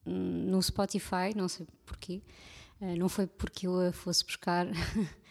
no 0.04 0.60
Spotify, 0.62 1.36
não 1.36 1.48
sei 1.48 1.66
porquê. 1.84 2.22
Eh, 2.80 2.96
não 2.96 3.08
foi 3.08 3.26
porque 3.26 3.66
eu 3.66 3.78
a 3.78 3.92
fosse 3.92 4.24
buscar. 4.24 4.66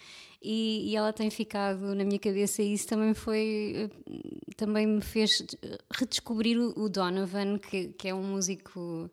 e, 0.41 0.89
e 0.89 0.95
ela 0.95 1.13
tem 1.13 1.30
ficado 1.30 1.93
na 1.93 2.04
minha 2.04 2.19
cabeça 2.19 2.63
e 2.63 2.73
isso 2.73 2.88
também 2.88 3.13
foi 3.13 3.89
eh, 3.91 4.54
também 4.56 4.88
me 4.88 5.01
fez 5.01 5.45
redescobrir 5.93 6.58
o, 6.60 6.89
Donovan 6.89 7.60
que, 7.60 7.89
que 7.89 8.08
é 8.08 8.13
um 8.13 8.23
músico 8.23 9.10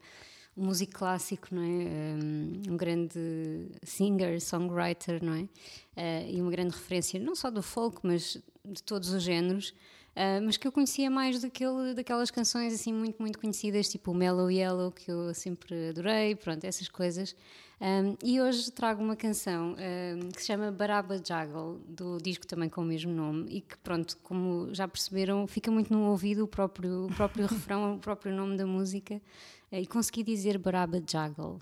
um 0.56 0.64
músico 0.64 0.92
clássico 0.94 1.54
não 1.54 1.62
é? 1.62 1.66
Um, 1.66 2.72
um 2.72 2.76
grande 2.76 3.68
singer 3.82 4.40
songwriter 4.40 5.22
não 5.22 5.34
é? 5.34 5.48
Eh, 5.96 6.32
e 6.32 6.40
uma 6.40 6.50
grande 6.50 6.74
referência 6.74 7.20
não 7.20 7.34
só 7.34 7.50
do 7.50 7.62
folk 7.62 8.00
mas 8.02 8.38
de 8.64 8.82
todos 8.82 9.10
os 9.10 9.22
géneros 9.22 9.74
Uh, 10.18 10.42
mas 10.44 10.56
que 10.56 10.66
eu 10.66 10.72
conhecia 10.72 11.08
mais 11.08 11.40
daquele, 11.40 11.94
daquelas 11.94 12.28
canções 12.28 12.74
assim 12.74 12.92
muito, 12.92 13.22
muito 13.22 13.38
conhecidas, 13.38 13.88
tipo 13.88 14.12
Mellow 14.12 14.50
Yellow, 14.50 14.90
que 14.90 15.08
eu 15.08 15.32
sempre 15.32 15.90
adorei, 15.90 16.34
pronto, 16.34 16.64
essas 16.64 16.88
coisas. 16.88 17.36
Um, 17.80 18.16
e 18.24 18.40
hoje 18.40 18.72
trago 18.72 19.00
uma 19.00 19.14
canção 19.14 19.76
um, 19.78 20.28
que 20.30 20.40
se 20.40 20.48
chama 20.48 20.72
Baraba 20.72 21.22
Jaggle, 21.24 21.80
do 21.86 22.18
disco 22.18 22.44
também 22.48 22.68
com 22.68 22.80
o 22.80 22.84
mesmo 22.84 23.12
nome, 23.12 23.46
e 23.48 23.60
que, 23.60 23.78
pronto, 23.78 24.18
como 24.24 24.74
já 24.74 24.88
perceberam, 24.88 25.46
fica 25.46 25.70
muito 25.70 25.92
no 25.92 26.10
ouvido 26.10 26.42
o 26.42 26.48
próprio, 26.48 27.06
o 27.06 27.14
próprio 27.14 27.46
refrão, 27.46 27.94
o 27.94 27.98
próprio 28.00 28.34
nome 28.34 28.56
da 28.56 28.66
música, 28.66 29.22
e 29.70 29.86
consegui 29.86 30.24
dizer 30.24 30.58
Baraba 30.58 31.00
Jaggle. 31.08 31.60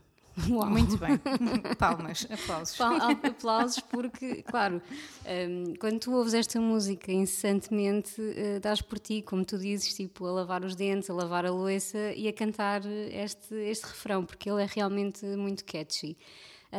Uau. 0.50 0.68
Muito 0.70 0.96
bem. 0.98 1.18
Palmas, 1.78 2.26
aplausos. 2.30 2.76
Pa- 2.76 3.10
aplausos 3.28 3.80
porque, 3.80 4.42
claro, 4.42 4.82
hum, 5.48 5.74
quando 5.80 5.98
tu 5.98 6.12
ouves 6.14 6.34
esta 6.34 6.60
música 6.60 7.10
incessantemente, 7.12 8.20
eh, 8.36 8.60
dás 8.60 8.80
por 8.82 8.98
ti, 8.98 9.22
como 9.22 9.44
tu 9.44 9.56
dizes, 9.58 9.94
tipo, 9.94 10.26
a 10.26 10.32
lavar 10.32 10.64
os 10.64 10.74
dentes, 10.76 11.08
a 11.08 11.14
lavar 11.14 11.46
a 11.46 11.50
louça 11.50 12.12
e 12.14 12.28
a 12.28 12.32
cantar 12.32 12.82
este, 12.86 13.54
este 13.54 13.84
refrão, 13.86 14.24
porque 14.24 14.50
ele 14.50 14.62
é 14.62 14.66
realmente 14.70 15.24
muito 15.24 15.64
catchy. 15.64 16.16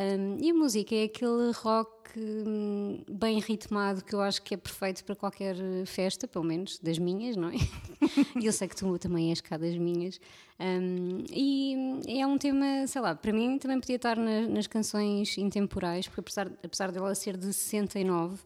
Hum, 0.00 0.36
e 0.40 0.50
a 0.50 0.54
música 0.54 0.94
é 0.94 1.04
aquele 1.04 1.50
rock 1.56 1.90
hum, 2.16 3.02
bem 3.10 3.40
ritmado 3.40 4.04
que 4.04 4.14
eu 4.14 4.20
acho 4.20 4.40
que 4.42 4.54
é 4.54 4.56
perfeito 4.56 5.04
para 5.04 5.16
qualquer 5.16 5.56
festa, 5.86 6.28
pelo 6.28 6.44
menos 6.44 6.78
das 6.78 6.98
minhas, 7.00 7.34
não 7.36 7.48
é? 7.48 7.54
E 8.40 8.46
eu 8.46 8.52
sei 8.52 8.68
que 8.68 8.76
tu 8.76 8.96
também 8.96 9.30
és 9.30 9.40
cá 9.40 9.56
das 9.56 9.76
minhas. 9.76 10.20
Hum, 10.60 11.24
e 11.32 11.74
é 12.20 12.24
um 12.24 12.38
tema, 12.38 12.86
sei 12.86 13.00
lá, 13.00 13.12
para 13.16 13.32
mim 13.32 13.58
também 13.58 13.80
podia 13.80 13.96
estar 13.96 14.16
na- 14.16 14.46
nas 14.46 14.68
canções 14.68 15.36
intemporais, 15.36 16.06
porque 16.06 16.20
apesar, 16.20 16.46
apesar 16.62 16.92
dela 16.92 17.12
ser 17.16 17.36
de 17.36 17.52
69, 17.52 18.38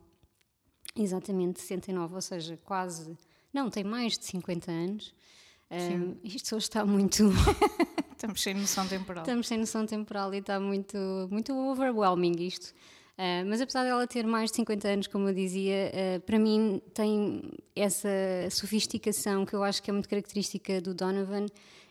exatamente 0.97 1.61
69, 1.61 2.15
ou 2.15 2.21
seja, 2.23 2.59
quase. 2.65 3.15
Não, 3.53 3.69
tem 3.69 3.85
mais 3.85 4.17
de 4.19 4.25
50 4.25 4.71
anos. 4.71 5.15
Hum, 5.73 6.17
isto 6.23 6.55
hoje 6.57 6.65
está 6.67 6.85
muito. 6.85 7.25
Estamos 8.13 8.41
sem 8.43 8.55
noção 8.55 8.87
temporal. 8.87 9.23
Estamos 9.25 9.47
sem 9.49 9.59
noção 9.59 9.85
temporal 9.87 10.33
e 10.35 10.39
está 10.39 10.61
muito, 10.61 10.97
muito 11.31 11.53
overwhelming 11.57 12.37
isto. 12.47 12.73
Ah, 13.19 13.43
mas 13.47 13.61
apesar 13.61 13.85
dela 13.85 14.07
ter 14.07 14.27
mais 14.27 14.51
de 14.51 14.57
50 14.57 14.89
anos, 14.89 15.07
como 15.07 15.29
eu 15.29 15.35
dizia, 15.35 15.91
ah, 15.95 16.21
para 16.21 16.39
mim 16.39 16.81
tem 16.95 17.43
essa 17.75 18.09
sofisticação 18.51 19.45
que 19.45 19.55
eu 19.55 19.63
acho 19.65 19.83
que 19.83 19.91
é 19.91 19.93
muito 19.93 20.09
característica 20.09 20.81
do 20.81 20.95
Donovan 20.95 21.47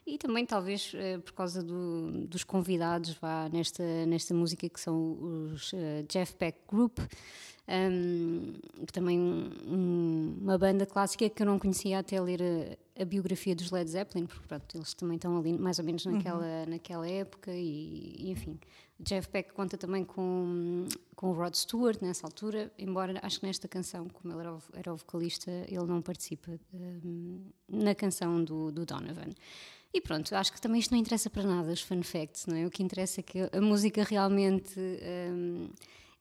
e 0.07 0.17
também 0.17 0.45
talvez 0.45 0.93
ah, 0.95 1.19
por 1.19 1.33
causa 1.33 1.61
do- 1.61 2.25
dos 2.27 2.43
convidados 2.43 3.13
vá, 3.15 3.49
nesta, 3.51 3.83
nesta 4.05 4.33
música 4.33 4.69
que 4.69 4.79
são 4.79 5.17
os 5.53 5.71
Jeff 6.07 6.35
Beck 6.39 6.59
Group. 6.69 6.99
Um, 7.69 8.53
que 8.85 8.91
também 8.91 9.17
um- 9.19 10.37
uma 10.41 10.57
banda 10.57 10.85
clássica 10.85 11.29
que 11.29 11.41
eu 11.41 11.45
não 11.45 11.57
conhecia 11.59 11.99
até 11.99 12.19
ler 12.19 12.77
a, 13.01 13.05
biografia 13.05 13.55
dos 13.55 13.71
Led 13.71 13.89
Zeppelin, 13.89 14.25
porque 14.25 14.47
pronto, 14.47 14.77
eles 14.77 14.93
também 14.93 15.15
estão 15.15 15.37
ali 15.37 15.53
mais 15.53 15.79
ou 15.79 15.85
menos 15.85 16.05
naquela, 16.05 16.65
naquela 16.65 17.07
época 17.07 17.51
e, 17.51 18.15
e, 18.17 18.31
enfim. 18.31 18.59
Jeff 18.99 19.29
Beck 19.31 19.51
conta 19.53 19.77
também 19.77 20.05
com, 20.05 20.85
com 21.15 21.31
o 21.31 21.33
Rod 21.33 21.55
Stewart 21.55 21.99
nessa 22.01 22.27
altura, 22.27 22.71
embora 22.77 23.19
acho 23.23 23.39
que 23.39 23.47
nesta 23.47 23.67
canção, 23.67 24.07
como 24.07 24.33
ele 24.33 24.41
era 24.41 24.53
o, 24.53 24.61
era 24.73 24.93
o 24.93 24.97
vocalista, 24.97 25.51
ele 25.67 25.85
não 25.85 26.01
participa 26.01 26.51
um, 26.71 27.41
na 27.67 27.95
canção 27.95 28.43
do, 28.43 28.71
do 28.71 28.85
Donovan. 28.85 29.31
E 29.93 29.99
pronto, 29.99 30.33
acho 30.35 30.53
que 30.53 30.61
também 30.61 30.79
isto 30.79 30.91
não 30.91 30.99
interessa 30.99 31.29
para 31.29 31.43
nada, 31.43 31.71
os 31.71 31.81
fun 31.81 32.01
facts, 32.03 32.45
não 32.45 32.55
é? 32.55 32.65
O 32.65 32.71
que 32.71 32.81
interessa 32.81 33.19
é 33.19 33.23
que 33.23 33.39
a 33.51 33.59
música 33.59 34.03
realmente 34.03 34.79
hum, 34.79 35.69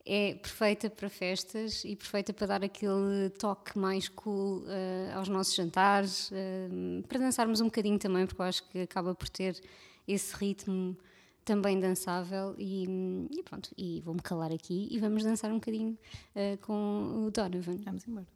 é 0.05 0.35
perfeita 0.35 0.89
para 0.89 1.09
festas 1.09 1.83
e 1.85 1.95
perfeita 1.95 2.33
para 2.33 2.47
dar 2.47 2.63
aquele 2.63 3.29
toque 3.37 3.77
mais 3.77 4.07
cool 4.09 4.63
eh, 4.67 5.11
aos 5.13 5.27
nossos 5.29 5.55
jantares, 5.55 6.31
eh, 6.31 6.67
para 7.07 7.19
dançarmos 7.19 7.61
um 7.61 7.65
bocadinho 7.65 7.99
também, 7.99 8.25
porque 8.25 8.41
eu 8.41 8.45
acho 8.45 8.67
que 8.69 8.79
acaba 8.79 9.13
por 9.13 9.29
ter 9.29 9.61
esse 10.07 10.35
ritmo 10.35 10.97
também 11.45 11.79
dançável 11.79 12.55
e, 12.57 12.85
e 13.31 13.43
pronto, 13.43 13.71
e 13.77 14.01
vou-me 14.01 14.21
calar 14.21 14.51
aqui 14.51 14.87
e 14.91 14.99
vamos 14.99 15.23
dançar 15.23 15.51
um 15.51 15.55
bocadinho 15.55 15.97
eh, 16.35 16.57
com 16.57 17.25
o 17.25 17.31
Donovan. 17.31 17.77
Vamos 17.83 18.07
embora. 18.07 18.27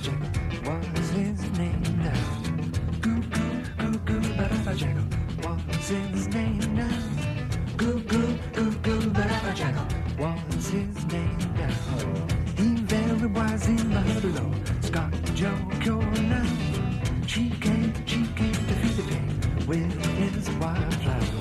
Baraba 0.00 0.32
jack 0.32 0.66
was 0.66 1.10
his 1.10 1.58
name 1.58 1.82
now. 1.98 2.12
Goo 3.00 3.20
goo 3.20 3.62
goo 3.78 3.98
goo 3.98 4.20
baraba 4.36 4.76
jack 4.76 4.96
was 5.42 5.88
his 5.88 6.28
name 6.28 6.74
now. 6.74 6.88
Goo 7.76 8.00
goo 8.00 8.38
goo 8.52 8.70
goo 8.82 9.10
baraba 9.10 9.54
jack 9.54 9.74
was 10.18 10.68
his 10.68 11.04
name 11.06 11.38
now. 11.56 11.74
He 12.56 12.74
very 12.84 13.26
wise 13.26 13.66
in 13.66 13.76
the 13.76 14.20
below. 14.20 14.52
Scott 14.80 15.12
Joe 15.34 16.00
now. 16.28 16.46
She 17.26 17.50
came, 17.50 17.92
she 18.06 18.26
came 18.34 18.52
to 18.52 18.74
feed 18.74 18.96
the 18.96 19.14
pig 19.14 19.68
with 19.68 20.04
his 20.16 20.50
wildflower. 20.52 21.39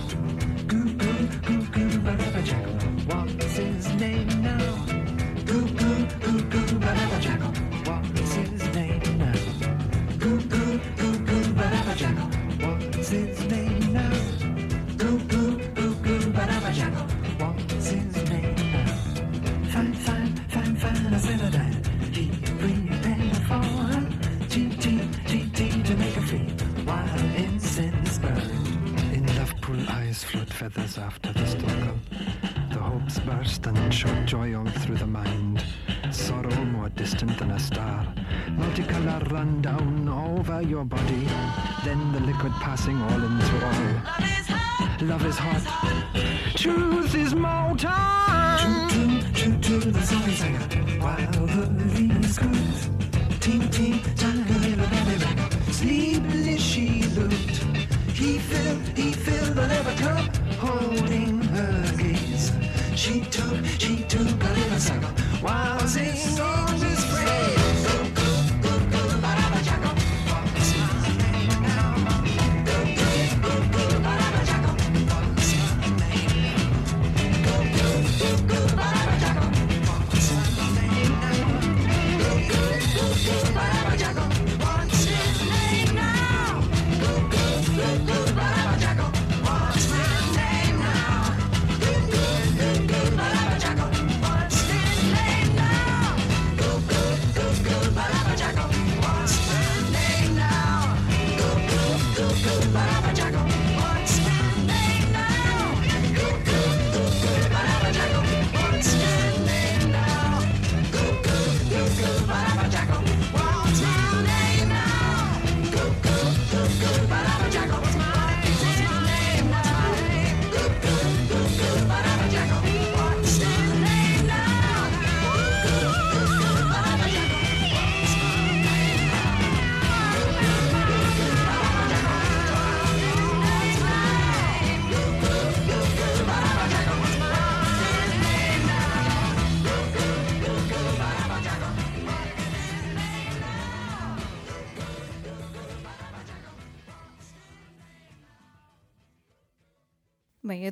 He 58.95 59.13
filled 59.13 59.55
the 59.55 59.67
leather 59.67 59.95
cup, 60.03 60.35
holding 60.57 61.41
her 61.41 61.97
gaze. 61.97 62.51
She 62.95 63.21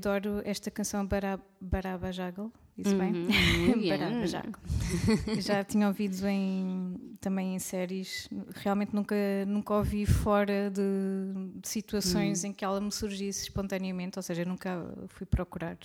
adoro 0.08 0.41
esta 0.46 0.72
canção 0.72 1.06
Bara- 1.06 1.39
Baraba 1.60 2.12
Jagal, 2.12 2.52
Uhum, 2.78 2.98
bem? 2.98 3.13
muito 3.13 3.80
bem. 3.80 3.89
Baraba 3.89 4.28
Jagal. 4.28 4.62
Já 5.39 5.63
tinha 5.63 5.88
ouvido 5.88 6.26
em, 6.28 7.15
também 7.20 7.56
em 7.56 7.60
séries, 7.60 8.30
realmente 8.56 8.93
nunca, 8.96 9.15
nunca 9.48 9.74
ouvi 9.74 10.06
fora 10.06 10.70
de, 10.72 11.60
de 11.60 11.67
situações 11.67 12.43
Hum. 12.43 12.48
em 12.48 12.54
que 12.54 12.63
ela 12.63 12.80
me 12.80 12.91
surgisse 12.91 13.43
espontaneamente, 13.43 14.17
ou 14.17 14.24
seja, 14.24 14.46
nunca 14.46 14.86
fui 15.10 15.26
procurar. 15.26 15.78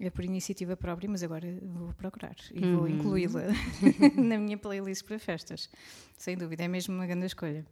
É 0.00 0.08
por 0.10 0.24
iniciativa 0.24 0.76
própria, 0.76 1.08
mas 1.10 1.24
agora 1.24 1.46
vou 1.60 1.92
procurar 1.94 2.36
e 2.54 2.60
vou 2.60 2.82
Uhum. 2.82 2.88
incluí-la 2.88 3.42
na 4.14 4.38
minha 4.38 4.56
playlist 4.56 5.04
para 5.04 5.18
festas. 5.18 5.68
Sem 6.16 6.36
dúvida, 6.36 6.62
é 6.62 6.68
mesmo 6.68 6.94
uma 6.94 7.06
grande 7.06 7.26
escolha. 7.26 7.66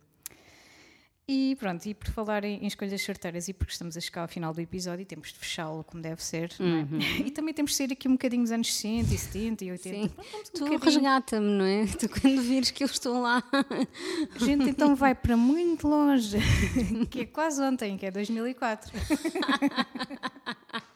E 1.29 1.57
pronto, 1.57 1.85
e 1.87 1.93
por 1.93 2.09
falar 2.11 2.45
em, 2.45 2.63
em 2.63 2.69
escolhas 2.69 3.03
certeiras 3.03 3.49
e 3.49 3.53
porque 3.53 3.73
estamos 3.73 3.97
a 3.97 4.01
chegar 4.01 4.23
ao 4.23 4.29
final 4.29 4.55
do 4.55 4.61
episódio 4.61 5.03
e 5.03 5.05
temos 5.05 5.33
de 5.33 5.39
fechá-lo 5.41 5.83
como 5.83 6.01
deve 6.01 6.23
ser, 6.23 6.53
não 6.61 6.67
é? 6.67 6.83
Uhum. 6.83 6.99
E 7.27 7.31
também 7.33 7.53
temos 7.53 7.73
de 7.73 7.77
ser 7.79 7.91
aqui 7.93 8.07
um 8.07 8.13
bocadinho 8.13 8.43
dos 8.45 8.53
anos 8.53 8.73
60 8.73 9.13
e 9.13 9.19
70 9.19 9.65
e 9.65 9.73
80. 9.73 9.97
Sim. 9.97 10.09
Pronto, 10.09 10.37
um 10.37 10.43
Tu 10.53 10.59
bocadinho. 10.61 10.79
resgata-me, 10.85 11.47
não 11.59 11.65
é? 11.65 11.87
Tu 11.87 12.09
quando 12.09 12.43
vires 12.43 12.71
que 12.71 12.85
eu 12.85 12.87
estou 12.87 13.21
lá. 13.21 13.43
A 13.53 14.39
gente 14.39 14.71
então 14.71 14.95
vai 14.95 15.17
para 15.17 15.37
muito 15.37 15.89
longe, 15.89 16.39
que 17.11 17.23
é 17.23 17.27
quase 17.27 17.61
ontem, 17.61 17.97
que 17.97 18.07
é 18.07 18.11
2004. 18.13 18.93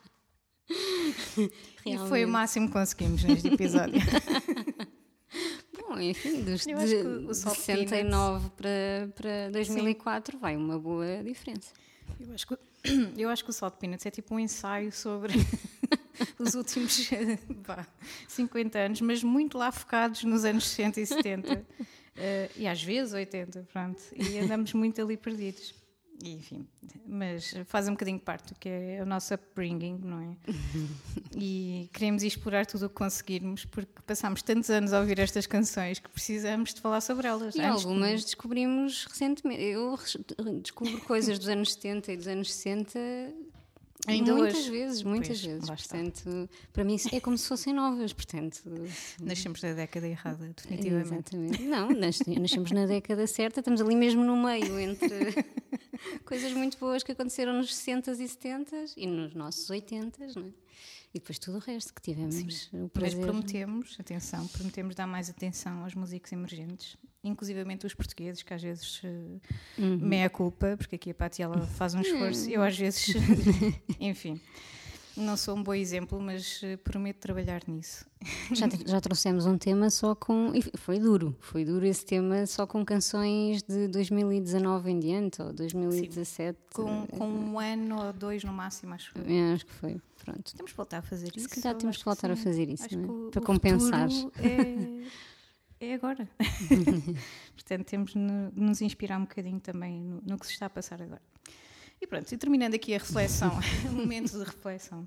E 1.85 1.97
foi 2.09 2.25
o 2.25 2.29
máximo 2.29 2.67
que 2.67 2.75
conseguimos 2.75 3.25
neste 3.25 3.49
episódio. 3.49 4.01
Enfim, 5.99 6.43
dos 6.43 6.65
de, 6.65 6.75
que 6.75 7.07
o 7.07 7.27
de 7.29 7.37
Salt 7.37 7.57
69 7.59 8.51
para, 8.51 9.09
para 9.15 9.51
2004 9.51 10.39
vai 10.39 10.57
uma 10.57 10.79
boa 10.79 11.23
diferença. 11.25 11.73
Eu 12.21 12.35
acho 12.35 12.47
que, 12.47 12.59
eu 13.17 13.29
acho 13.29 13.45
que 13.45 13.51
o 13.51 13.53
Salt 13.53 13.75
Peanuts 13.77 14.05
é 14.05 14.11
tipo 14.11 14.35
um 14.35 14.39
ensaio 14.39 14.93
sobre 14.93 15.33
os 16.39 16.55
últimos 16.55 17.09
vá, 17.65 17.87
50 18.29 18.79
anos, 18.79 19.01
mas 19.01 19.23
muito 19.23 19.57
lá 19.57 19.73
focados 19.73 20.23
nos 20.25 20.45
anos 20.45 20.69
60 20.69 21.01
e 21.01 21.07
70. 21.07 21.67
eh, 22.17 22.51
e 22.57 22.67
às 22.67 22.83
vezes 22.83 23.15
80, 23.15 23.67
pronto. 23.73 24.01
E 24.15 24.39
andamos 24.39 24.73
muito 24.75 25.01
ali 25.01 25.17
perdidos. 25.17 25.80
E, 26.23 26.35
enfim, 26.35 26.67
mas 27.07 27.55
faz 27.67 27.89
um 27.89 27.93
bocadinho 27.93 28.19
parte 28.19 28.53
do 28.53 28.59
que 28.59 28.69
é 28.69 29.01
o 29.03 29.07
nosso 29.07 29.35
upbringing, 29.35 29.99
não 30.03 30.21
é? 30.21 30.37
e 31.35 31.89
queremos 31.93 32.23
explorar 32.23 32.67
tudo 32.67 32.87
o 32.87 32.89
que 32.89 32.95
conseguirmos 32.95 33.65
porque 33.65 34.03
passámos 34.07 34.43
tantos 34.43 34.71
anos 34.71 34.93
a 34.93 35.01
ouvir 35.01 35.19
estas 35.19 35.47
canções 35.47 35.99
que 35.99 36.09
precisamos 36.09 36.75
de 36.75 36.81
falar 36.81 37.01
sobre 37.01 37.27
elas. 37.27 37.55
E 37.55 37.63
algumas 37.63 38.25
descobrimos 38.25 39.07
recentemente. 39.07 39.63
Eu 39.63 39.99
descubro 40.63 41.01
coisas 41.03 41.39
dos 41.39 41.49
anos 41.49 41.73
70 41.73 42.13
e 42.13 42.17
dos 42.17 42.27
anos 42.27 42.53
60 42.53 42.99
Ainda 44.07 44.35
muitas 44.35 44.59
hoje. 44.59 44.71
vezes, 44.71 45.03
muitas 45.03 45.29
Pois, 45.29 45.41
vezes. 45.43 45.63
está. 45.71 45.77
Portanto, 45.77 46.51
para 46.73 46.85
mim 46.85 46.97
é 47.13 47.21
como 47.21 47.37
se 47.37 47.47
fossem 47.47 47.73
novas. 47.75 48.13
Portanto, 48.13 48.63
Nascemos 49.21 49.63
na 49.63 49.73
década 49.75 50.09
errada, 50.09 50.53
definitivamente. 50.57 51.13
Exatamente. 51.37 51.63
Não, 51.65 51.91
nas- 51.91 52.21
nascemos 52.21 52.71
na 52.73 52.87
década 52.87 53.27
certa, 53.27 53.61
estamos 53.61 53.81
ali 53.81 53.95
mesmo 53.95 54.25
no 54.25 54.37
meio 54.43 54.79
entre 54.79 55.35
coisas 56.25 56.53
muito 56.53 56.79
boas 56.79 57.03
que 57.03 57.13
aconteceram 57.13 57.53
nos 57.55 57.75
60 57.75 58.13
e 58.13 58.29
70 58.29 58.85
e 58.97 59.07
nos 59.07 59.35
nossos 59.35 59.69
80, 59.69 60.27
não 60.35 60.47
é? 60.47 60.51
E 61.13 61.19
depois 61.19 61.39
tudo 61.41 61.57
o 61.57 61.61
resto 61.61 61.93
que 61.93 62.01
tivemos 62.01 62.71
o 62.73 62.89
Mas 63.01 63.15
prometemos, 63.15 63.97
atenção, 63.99 64.47
prometemos 64.47 64.95
dar 64.95 65.09
mais 65.09 65.29
atenção 65.29 65.83
aos 65.83 65.93
músicos 65.95 66.31
emergentes, 66.31 66.97
inclusivamente 67.23 67.87
os 67.87 67.95
portugueses, 67.95 68.43
que 68.43 68.53
às 68.55 68.63
vezes 68.63 69.03
uh, 69.03 69.41
Uhum. 69.79 69.99
meia 70.01 70.31
culpa, 70.31 70.75
porque 70.77 70.97
aqui 70.97 71.11
a 71.11 71.15
Pati 71.15 71.43
ela 71.43 71.67
faz 71.67 71.95
um 71.95 72.01
esforço, 72.01 72.49
eu 72.51 72.63
às 72.63 72.77
vezes, 72.79 73.15
enfim, 74.01 74.41
não 75.17 75.37
sou 75.37 75.55
um 75.57 75.63
bom 75.63 75.75
exemplo, 75.75 76.21
mas 76.21 76.63
uh, 76.63 76.79
prometo 76.85 77.19
trabalhar 77.19 77.63
nisso. 77.67 78.07
Já, 78.53 78.67
já 78.87 79.01
trouxemos 79.01 79.45
um 79.47 79.57
tema 79.59 79.91
só 79.91 80.15
com. 80.15 80.53
e 80.55 80.63
foi 80.79 80.99
duro, 80.99 81.37
foi 81.41 81.65
duro 81.65 81.85
esse 81.87 82.05
tema 82.05 82.47
só 82.47 82.67
com 82.67 82.85
canções 82.85 83.63
de 83.63 83.89
2019 83.89 84.91
em 84.91 84.99
diante, 85.01 85.43
ou 85.43 85.53
2017. 85.53 86.59
Com, 86.73 87.07
com 87.07 87.27
um 87.29 87.59
ano 87.59 88.07
ou 88.07 88.13
dois 88.13 88.45
no 88.45 88.53
máximo, 88.53 88.95
acho. 88.95 89.13
eu. 89.19 89.25
É, 89.27 89.53
acho 89.55 89.67
que 89.67 89.73
foi. 89.73 90.01
Pronto. 90.25 90.55
Temos 90.55 90.71
que 90.71 90.77
voltar 90.77 90.99
a 90.99 91.03
fazer 91.03 91.31
isso. 91.35 91.49
calhar 91.49 91.73
eu 91.75 91.79
temos 91.79 91.97
que 91.97 92.05
voltar 92.05 92.31
a 92.31 92.37
sim. 92.37 92.43
fazer 92.45 92.69
isso, 92.69 92.85
é? 92.85 92.89
que 92.89 92.97
o- 92.97 93.31
Para 93.33 93.41
compensar. 93.43 94.09
É, 94.39 95.05
é 95.81 95.95
agora. 95.95 96.29
Portanto, 97.55 97.87
temos 97.87 98.13
de 98.13 98.19
no- 98.19 98.51
de 98.53 98.61
nos 98.61 98.81
inspirar 98.83 99.17
um 99.19 99.23
bocadinho 99.23 99.61
também 99.61 100.01
no, 100.01 100.21
no 100.27 100.39
que 100.39 100.47
se 100.47 100.53
está 100.53 100.67
a 100.67 100.71
passar 100.71 101.01
agora. 101.03 101.23
E 102.01 102.07
pronto, 102.07 102.31
e 102.33 102.37
terminando 102.37 102.75
aqui 102.75 102.95
a 102.95 102.99
reflexão, 102.99 103.51
um 103.91 103.93
momento 103.97 104.33
de 104.39 104.45
reflexão. 104.45 105.07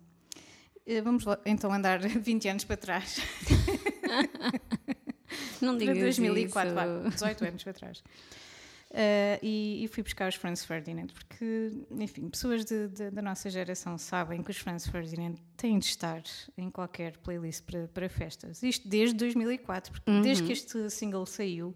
Eh, 0.85 1.01
Vamos 1.01 1.23
então 1.45 1.71
andar 1.71 1.99
20 1.99 2.47
anos 2.49 2.63
para 2.65 2.75
trás, 2.77 3.17
Não 5.61 5.77
para 5.77 5.93
digas 5.93 6.17
2004, 6.17 6.73
vá, 6.75 6.85
isso. 6.85 7.09
18 7.11 7.45
anos 7.45 7.63
para 7.63 7.73
trás. 7.73 8.03
Eh, 8.95 9.39
e, 9.41 9.83
e 9.83 9.87
fui 9.87 10.03
buscar 10.03 10.29
os 10.29 10.35
Franz 10.35 10.63
Ferdinand, 10.63 11.07
porque, 11.07 11.71
enfim, 11.99 12.29
pessoas 12.29 12.63
de- 12.63 12.87
de- 12.89 13.09
da 13.09 13.23
nossa 13.23 13.49
geração 13.49 13.97
sabem 13.97 14.43
que 14.43 14.51
os 14.51 14.57
Franz 14.59 14.85
Ferdinand 14.87 15.33
têm 15.57 15.79
de 15.79 15.85
estar 15.85 16.21
em 16.55 16.69
qualquer 16.69 17.17
playlist 17.17 17.63
para, 17.63 17.87
para 17.87 18.07
festas. 18.07 18.61
Isto 18.61 18.87
desde 18.87 19.15
2004, 19.15 19.91
porque 19.91 20.11
desde 20.21 20.43
que 20.43 20.51
este 20.53 20.89
single 20.91 21.25
saiu, 21.25 21.73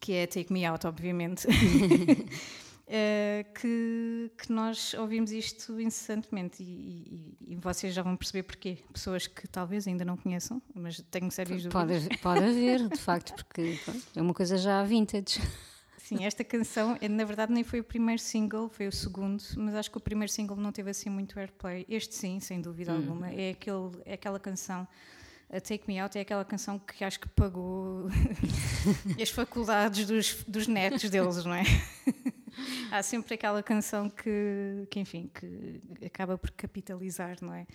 que 0.00 0.12
é 0.14 0.26
Take 0.26 0.52
Me 0.52 0.64
Out, 0.66 0.84
obviamente, 0.84 1.46
eh, 2.88 3.46
que, 3.60 4.32
que 4.36 4.52
nós 4.52 4.94
ouvimos 4.94 5.30
isto 5.30 5.80
incessantemente 5.80 6.60
e, 6.60 7.36
e- 7.40 7.52
e 7.52 7.56
vocês 7.56 7.94
já 7.94 8.02
vão 8.02 8.16
perceber 8.16 8.42
porquê. 8.42 8.78
Pessoas 8.92 9.26
que 9.28 9.46
talvez 9.46 9.86
ainda 9.86 10.04
não 10.04 10.16
conheçam, 10.16 10.60
mas 10.74 11.00
tenho 11.10 11.30
sérias 11.30 11.62
dúvidas. 11.62 11.72
Pode, 11.72 11.94
haver- 11.94 12.18
pode 12.20 12.44
haver, 12.44 12.88
de 12.88 12.98
facto, 13.00 13.32
porque 13.34 13.78
é 14.16 14.20
uma 14.20 14.34
coisa 14.34 14.56
já 14.58 14.82
vintage. 14.82 15.40
Sim, 16.10 16.24
esta 16.24 16.42
canção, 16.42 16.98
eh, 17.00 17.08
na 17.08 17.24
verdade, 17.24 17.52
nem 17.52 17.62
foi 17.62 17.78
o 17.78 17.84
primeiro 17.84 18.20
single, 18.20 18.68
foi 18.68 18.88
o 18.88 18.92
segundo, 18.92 19.40
mas 19.56 19.76
acho 19.76 19.88
que 19.88 19.96
o 19.96 20.00
primeiro 20.00 20.32
single 20.32 20.56
não 20.56 20.72
teve 20.72 20.90
assim 20.90 21.08
muito 21.08 21.38
airplay. 21.38 21.86
Este 21.88 22.16
sim, 22.16 22.40
sem 22.40 22.60
dúvida 22.60 22.92
alguma, 22.92 23.30
é, 23.30 23.50
aquele, 23.50 23.92
é 24.04 24.14
aquela 24.14 24.40
canção. 24.40 24.88
A 25.48 25.60
Take 25.60 25.84
Me 25.86 26.00
Out 26.00 26.18
é 26.18 26.22
aquela 26.22 26.44
canção 26.44 26.80
que 26.80 27.04
acho 27.04 27.20
que 27.20 27.28
pagou 27.28 28.08
as 29.22 29.30
faculdades 29.30 30.04
dos, 30.04 30.42
dos 30.48 30.66
netos 30.66 31.08
deles, 31.08 31.44
não 31.44 31.54
é? 31.54 31.62
Há 32.90 33.04
sempre 33.04 33.34
aquela 33.34 33.62
canção 33.62 34.10
que, 34.10 34.88
que, 34.90 34.98
enfim, 34.98 35.30
que 35.32 35.80
acaba 36.04 36.36
por 36.36 36.50
capitalizar, 36.50 37.36
não 37.40 37.54
é? 37.54 37.68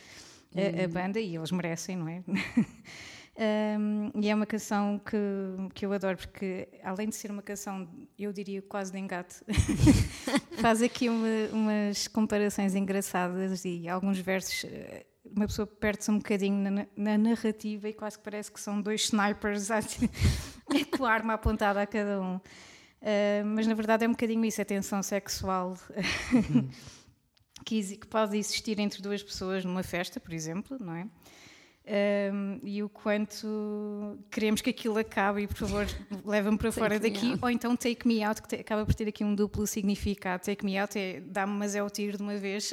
A, 0.54 0.84
a 0.84 0.88
banda, 0.90 1.22
e 1.22 1.38
eles 1.38 1.52
merecem, 1.52 1.96
não 1.96 2.10
é? 2.10 2.22
Um, 3.38 4.12
e 4.22 4.30
é 4.30 4.34
uma 4.36 4.46
canção 4.46 4.98
que, 5.00 5.18
que 5.74 5.86
eu 5.86 5.92
adoro 5.92 6.18
porque, 6.18 6.70
além 6.82 7.10
de 7.10 7.16
ser 7.16 7.30
uma 7.32 7.42
canção, 7.42 7.86
eu 8.18 8.32
diria 8.32 8.62
quase 8.62 8.94
de 8.94 8.98
engate, 8.98 9.36
faz 10.62 10.82
aqui 10.82 11.10
uma- 11.10 11.50
umas 11.52 12.08
comparações 12.08 12.76
engraçadas 12.76 13.66
e 13.66 13.90
alguns 13.90 14.20
versos. 14.20 14.64
eh, 14.64 15.06
Uma 15.36 15.48
pessoa 15.48 15.66
perde-se 15.68 16.10
um 16.12 16.18
bocadinho 16.20 16.56
na, 16.64 16.70
na- 16.72 16.88
na 16.96 17.18
narrativa 17.18 17.90
e 17.90 17.94
quase 17.94 18.18
que 18.18 18.24
parece 18.24 18.50
que 18.52 18.60
são 18.62 18.80
dois 18.82 19.02
snipers 19.06 19.70
a- 19.70 19.80
com 20.98 21.04
a 21.04 21.12
arma 21.12 21.34
apontada 21.34 21.82
a 21.82 21.86
cada 21.88 22.22
um. 22.22 22.36
Uh, 22.38 23.46
mas 23.54 23.68
na 23.68 23.74
verdade 23.74 24.06
é 24.06 24.08
um 24.08 24.12
bocadinho 24.12 24.46
isso, 24.46 24.62
a 24.62 24.66
tensão 24.66 25.04
sexual 25.04 25.76
exi- 27.72 27.98
que 27.98 28.08
pode 28.08 28.38
existir 28.38 28.80
entre 28.80 29.02
duas 29.02 29.22
pessoas 29.22 29.66
numa 29.66 29.84
festa, 29.84 30.20
por 30.20 30.34
exemplo, 30.34 30.78
não 30.80 30.96
é? 30.96 31.08
Um, 31.88 32.60
e 32.64 32.82
o 32.82 32.90
quanto 32.90 34.18
queremos 34.32 34.60
que 34.60 34.72
aquilo 34.72 34.98
acabe 34.98 35.44
e 35.44 35.48
por 35.48 35.56
favor 35.56 35.86
leva-me 36.26 36.58
para 36.58 36.72
fora 36.72 37.00
daqui 37.00 37.34
out. 37.34 37.40
ou 37.44 37.50
então 37.52 37.76
take 37.76 38.08
me 38.08 38.24
out 38.24 38.42
que 38.42 38.56
acaba 38.56 38.84
por 38.84 38.96
ter 38.96 39.08
aqui 39.08 39.24
um 39.24 39.36
duplo 39.36 39.68
significado 39.68 40.42
take 40.42 40.66
me 40.66 40.80
out 40.80 40.98
é 40.98 41.20
dá-me 41.20 41.54
mas 41.54 41.76
é 41.76 41.84
o 41.84 41.90
tiro 41.92 42.18
de 42.18 42.24
uma 42.24 42.38
vez 42.38 42.72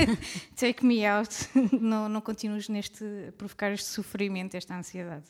take 0.56 0.82
me 0.82 1.04
out 1.04 1.30
não, 1.78 2.08
não 2.08 2.22
continues 2.22 2.70
neste 2.70 3.04
provocar 3.36 3.70
este 3.70 3.86
sofrimento 3.86 4.54
esta 4.54 4.74
ansiedade 4.74 5.26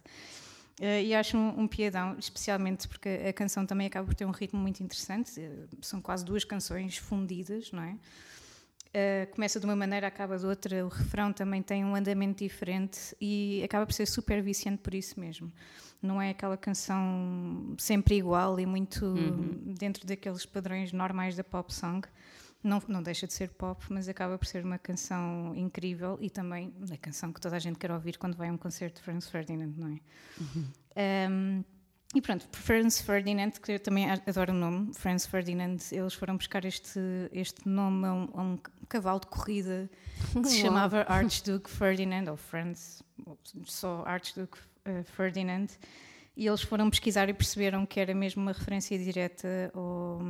Uh, 0.81 1.01
e 1.05 1.15
acho 1.15 1.37
um, 1.37 1.61
um 1.61 1.69
piadão, 1.69 2.17
especialmente 2.19 2.89
porque 2.89 3.09
a 3.09 3.33
canção 3.33 3.65
também 3.65 3.87
acaba 3.87 4.05
por 4.07 4.15
ter 4.15 4.25
um 4.25 4.33
ritmo 4.33 4.59
muito 4.59 4.83
interessante. 4.83 5.41
uh, 5.41 5.69
são 5.81 6.01
quase 6.01 6.25
duas 6.25 6.45
canções 6.45 6.97
fundidas, 6.97 7.71
não 7.71 7.85
é? 7.85 7.97
Uh, 8.95 9.27
começa 9.33 9.59
de 9.59 9.67
uma 9.67 9.75
maneira, 9.75 10.07
acaba 10.07 10.39
de 10.39 10.47
outra. 10.47 10.87
O 10.87 10.89
refrão 10.89 11.33
também 11.33 11.61
tem 11.61 11.85
um 11.85 11.97
andamento 11.97 12.45
diferente 12.45 13.17
e 13.21 13.61
acaba 13.65 13.85
por 13.85 13.93
ser 13.93 14.07
super 14.07 14.41
viciante 14.41 14.79
por 14.79 14.95
isso 14.95 15.19
mesmo. 15.19 15.53
Não 16.01 16.23
é 16.23 16.31
aquela 16.31 16.57
canção 16.57 17.75
sempre 17.77 18.15
igual 18.15 18.61
e 18.61 18.67
muito 18.67 19.15
dentro 19.79 20.07
daqueles 20.07 20.47
padrões 20.47 20.93
normais 20.93 21.35
da 21.35 21.43
pop 21.43 21.75
song. 21.75 22.07
Não, 22.63 22.81
não 22.87 23.03
deixa 23.03 23.27
de 23.27 23.33
ser 23.33 23.51
pop, 23.51 23.85
mas 23.91 24.09
acaba 24.09 24.39
por 24.39 24.47
ser 24.47 24.65
uma 24.65 24.79
canção 24.79 25.53
incrível 25.57 26.17
e 26.21 26.31
também 26.31 26.73
a 26.93 26.97
canção 26.97 27.33
que 27.33 27.41
toda 27.41 27.57
a 27.57 27.59
gente 27.59 27.79
quer 27.79 27.91
ouvir 27.91 28.17
quando 28.17 28.37
vai 28.37 28.49
a 28.49 28.53
um 28.53 28.57
concerto 28.57 29.01
de 29.01 29.03
Franz 29.03 29.29
Ferdinand, 29.29 29.73
não 29.77 29.89
é? 29.89 31.29
Um, 31.31 31.65
e 32.15 32.21
pronto, 32.21 32.47
Franz 32.53 33.01
Ferdinand, 33.01 33.51
que 33.61 33.73
eu 33.73 33.81
também 33.81 34.09
adoro 34.09 34.53
o 34.53 34.55
nome, 34.55 34.95
Franz 34.95 35.27
Ferdinand, 35.27 35.79
eles 35.91 36.15
foram 36.15 36.37
buscar 36.37 36.65
este, 36.65 37.01
este 37.33 37.69
nome 37.69 38.07
a 38.07 38.13
um, 38.13 38.29
a 38.33 38.43
um 38.43 38.59
cavalo 38.95 39.21
de 39.21 39.27
corrida 39.27 39.91
que 40.33 40.49
se 40.49 40.61
chamava 40.61 41.05
Archduke 41.09 41.69
Ferdinand, 41.69 42.31
ou 42.31 42.37
Franz, 42.37 43.03
só 43.65 44.03
Archduke 44.07 44.59
eh, 44.85 45.03
Ferdinand, 45.03 45.67
e 46.37 46.47
eles 46.47 46.63
foram 46.63 46.91
pesquisar 46.91 47.29
e 47.29 47.35
perceberam 47.35 47.87
que 47.87 47.99
era 48.01 48.13
mesmo 48.15 48.43
uma 48.43 48.53
referência 48.53 48.99
direta 48.99 49.71
ao, 49.75 50.21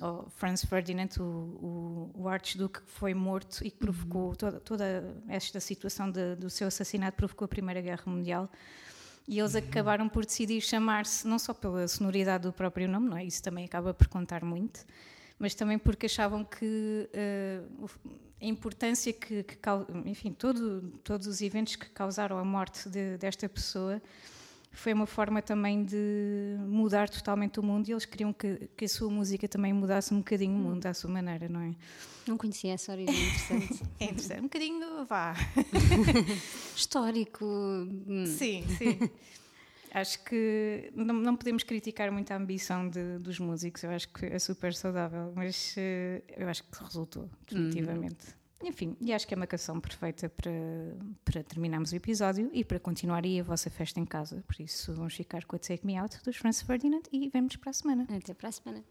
ao 0.00 0.30
Franz 0.30 0.64
Ferdinand, 0.64 1.08
o, 1.18 1.22
o, 1.22 2.10
o 2.22 2.28
Archduque 2.28 2.80
que 2.80 2.90
foi 2.90 3.12
morto 3.14 3.60
e 3.64 3.70
que 3.70 3.76
provocou 3.76 4.34
toda, 4.36 4.60
toda 4.60 5.14
esta 5.28 5.60
situação 5.60 6.10
de- 6.10 6.36
do 6.36 6.48
seu 6.50 6.68
assassinato, 6.68 7.16
provocou 7.16 7.44
a 7.44 7.48
Primeira 7.48 7.80
Guerra 7.80 8.02
Mundial. 8.06 8.50
E 9.28 9.38
eles 9.38 9.54
acabaram 9.54 10.08
por 10.08 10.24
decidir 10.24 10.60
chamar-se, 10.62 11.26
não 11.28 11.38
só 11.38 11.52
pela 11.54 11.86
sonoridade 11.86 12.44
do 12.44 12.52
próprio 12.52 12.88
nome, 12.88 13.08
não 13.10 13.16
é? 13.18 13.24
isso 13.24 13.42
também 13.42 13.64
acaba 13.64 13.92
por 13.94 14.08
contar 14.08 14.42
muito, 14.44 14.80
mas 15.40 15.54
também 15.54 15.78
porque 15.78 16.06
achavam 16.06 16.44
que 16.44 17.08
o- 17.78 17.88
a 18.40 18.44
importância 18.44 19.12
que, 19.12 19.42
que 19.42 19.56
enfim, 20.04 20.32
todo, 20.32 20.82
todos 21.02 21.26
os 21.26 21.40
eventos 21.40 21.74
que 21.76 21.88
causaram 21.90 22.38
a 22.38 22.44
morte 22.44 22.88
de- 22.88 23.16
desta 23.18 23.48
pessoa 23.48 24.00
foi 24.72 24.92
uma 24.92 25.06
forma 25.06 25.42
também 25.42 25.82
de 25.84 26.56
mudar 26.60 27.08
totalmente 27.08 27.58
o 27.58 27.62
mundo 27.62 27.88
e 27.88 27.92
eles 27.92 28.04
queriam 28.04 28.32
que, 28.32 28.68
que 28.76 28.84
a 28.84 28.88
sua 28.88 29.10
música 29.10 29.48
também 29.48 29.72
mudasse 29.72 30.14
um 30.14 30.18
bocadinho 30.18 30.54
o 30.54 30.58
mundo 30.60 30.86
à 30.86 30.94
sua 30.94 31.10
maneira, 31.10 31.48
não 31.48 31.60
é? 31.60 31.74
Não 32.28 32.36
conhecia 32.36 32.72
essa 32.74 32.92
origem 32.92 33.14
interessante. 33.14 33.82
É 34.00 34.04
interessante, 34.04 34.40
um 34.40 34.44
bocadinho, 34.44 35.04
vá. 35.06 35.34
Histórico. 36.76 37.44
hum, 37.44 38.24
Sim, 38.26 38.64
sim. 38.78 38.98
Acho 39.92 40.22
que 40.24 40.90
não, 40.94 41.14
não 41.14 41.36
podemos 41.36 41.62
criticar 41.62 42.10
muito 42.12 42.30
a 42.32 42.36
ambição 42.36 42.88
de- 42.88 43.18
dos 43.18 43.38
músicos, 43.40 43.82
eu 43.82 43.90
acho 43.90 44.08
que 44.08 44.26
é 44.26 44.38
super 44.38 44.72
saudável, 44.74 45.32
mas 45.34 45.74
eh, 45.76 46.22
eu 46.36 46.48
acho 46.48 46.62
que 46.64 46.82
resultou, 46.84 47.28
definitivamente. 47.48 48.38
Enfim, 48.62 48.94
e 49.00 49.12
acho 49.12 49.26
que 49.26 49.32
é 49.32 49.36
uma 49.36 49.46
canção 49.46 49.80
perfeita 49.80 50.28
para, 50.28 50.50
para 51.24 51.42
terminarmos 51.42 51.92
o 51.92 51.96
episódio 51.96 52.50
e 52.52 52.62
para 52.62 52.78
continuar 52.78 53.24
aí 53.24 53.40
a 53.40 53.42
vossa 53.42 53.70
festa 53.70 53.98
em 53.98 54.04
casa. 54.04 54.44
Por 54.46 54.60
isso, 54.62 54.92
vamos 54.94 55.14
ficar 55.14 55.44
com 55.46 55.56
a 55.56 55.58
Take 55.58 55.84
Me 55.86 55.96
Out 55.96 56.22
dos 56.22 56.36
Franz 56.36 56.60
Ferdinand 56.60 57.02
e 57.10 57.28
vemos 57.30 57.56
para 57.56 57.70
a 57.70 57.72
semana. 57.72 58.06
Até 58.10 58.34
para 58.34 58.48
a 58.50 58.52
semana. 58.52 58.84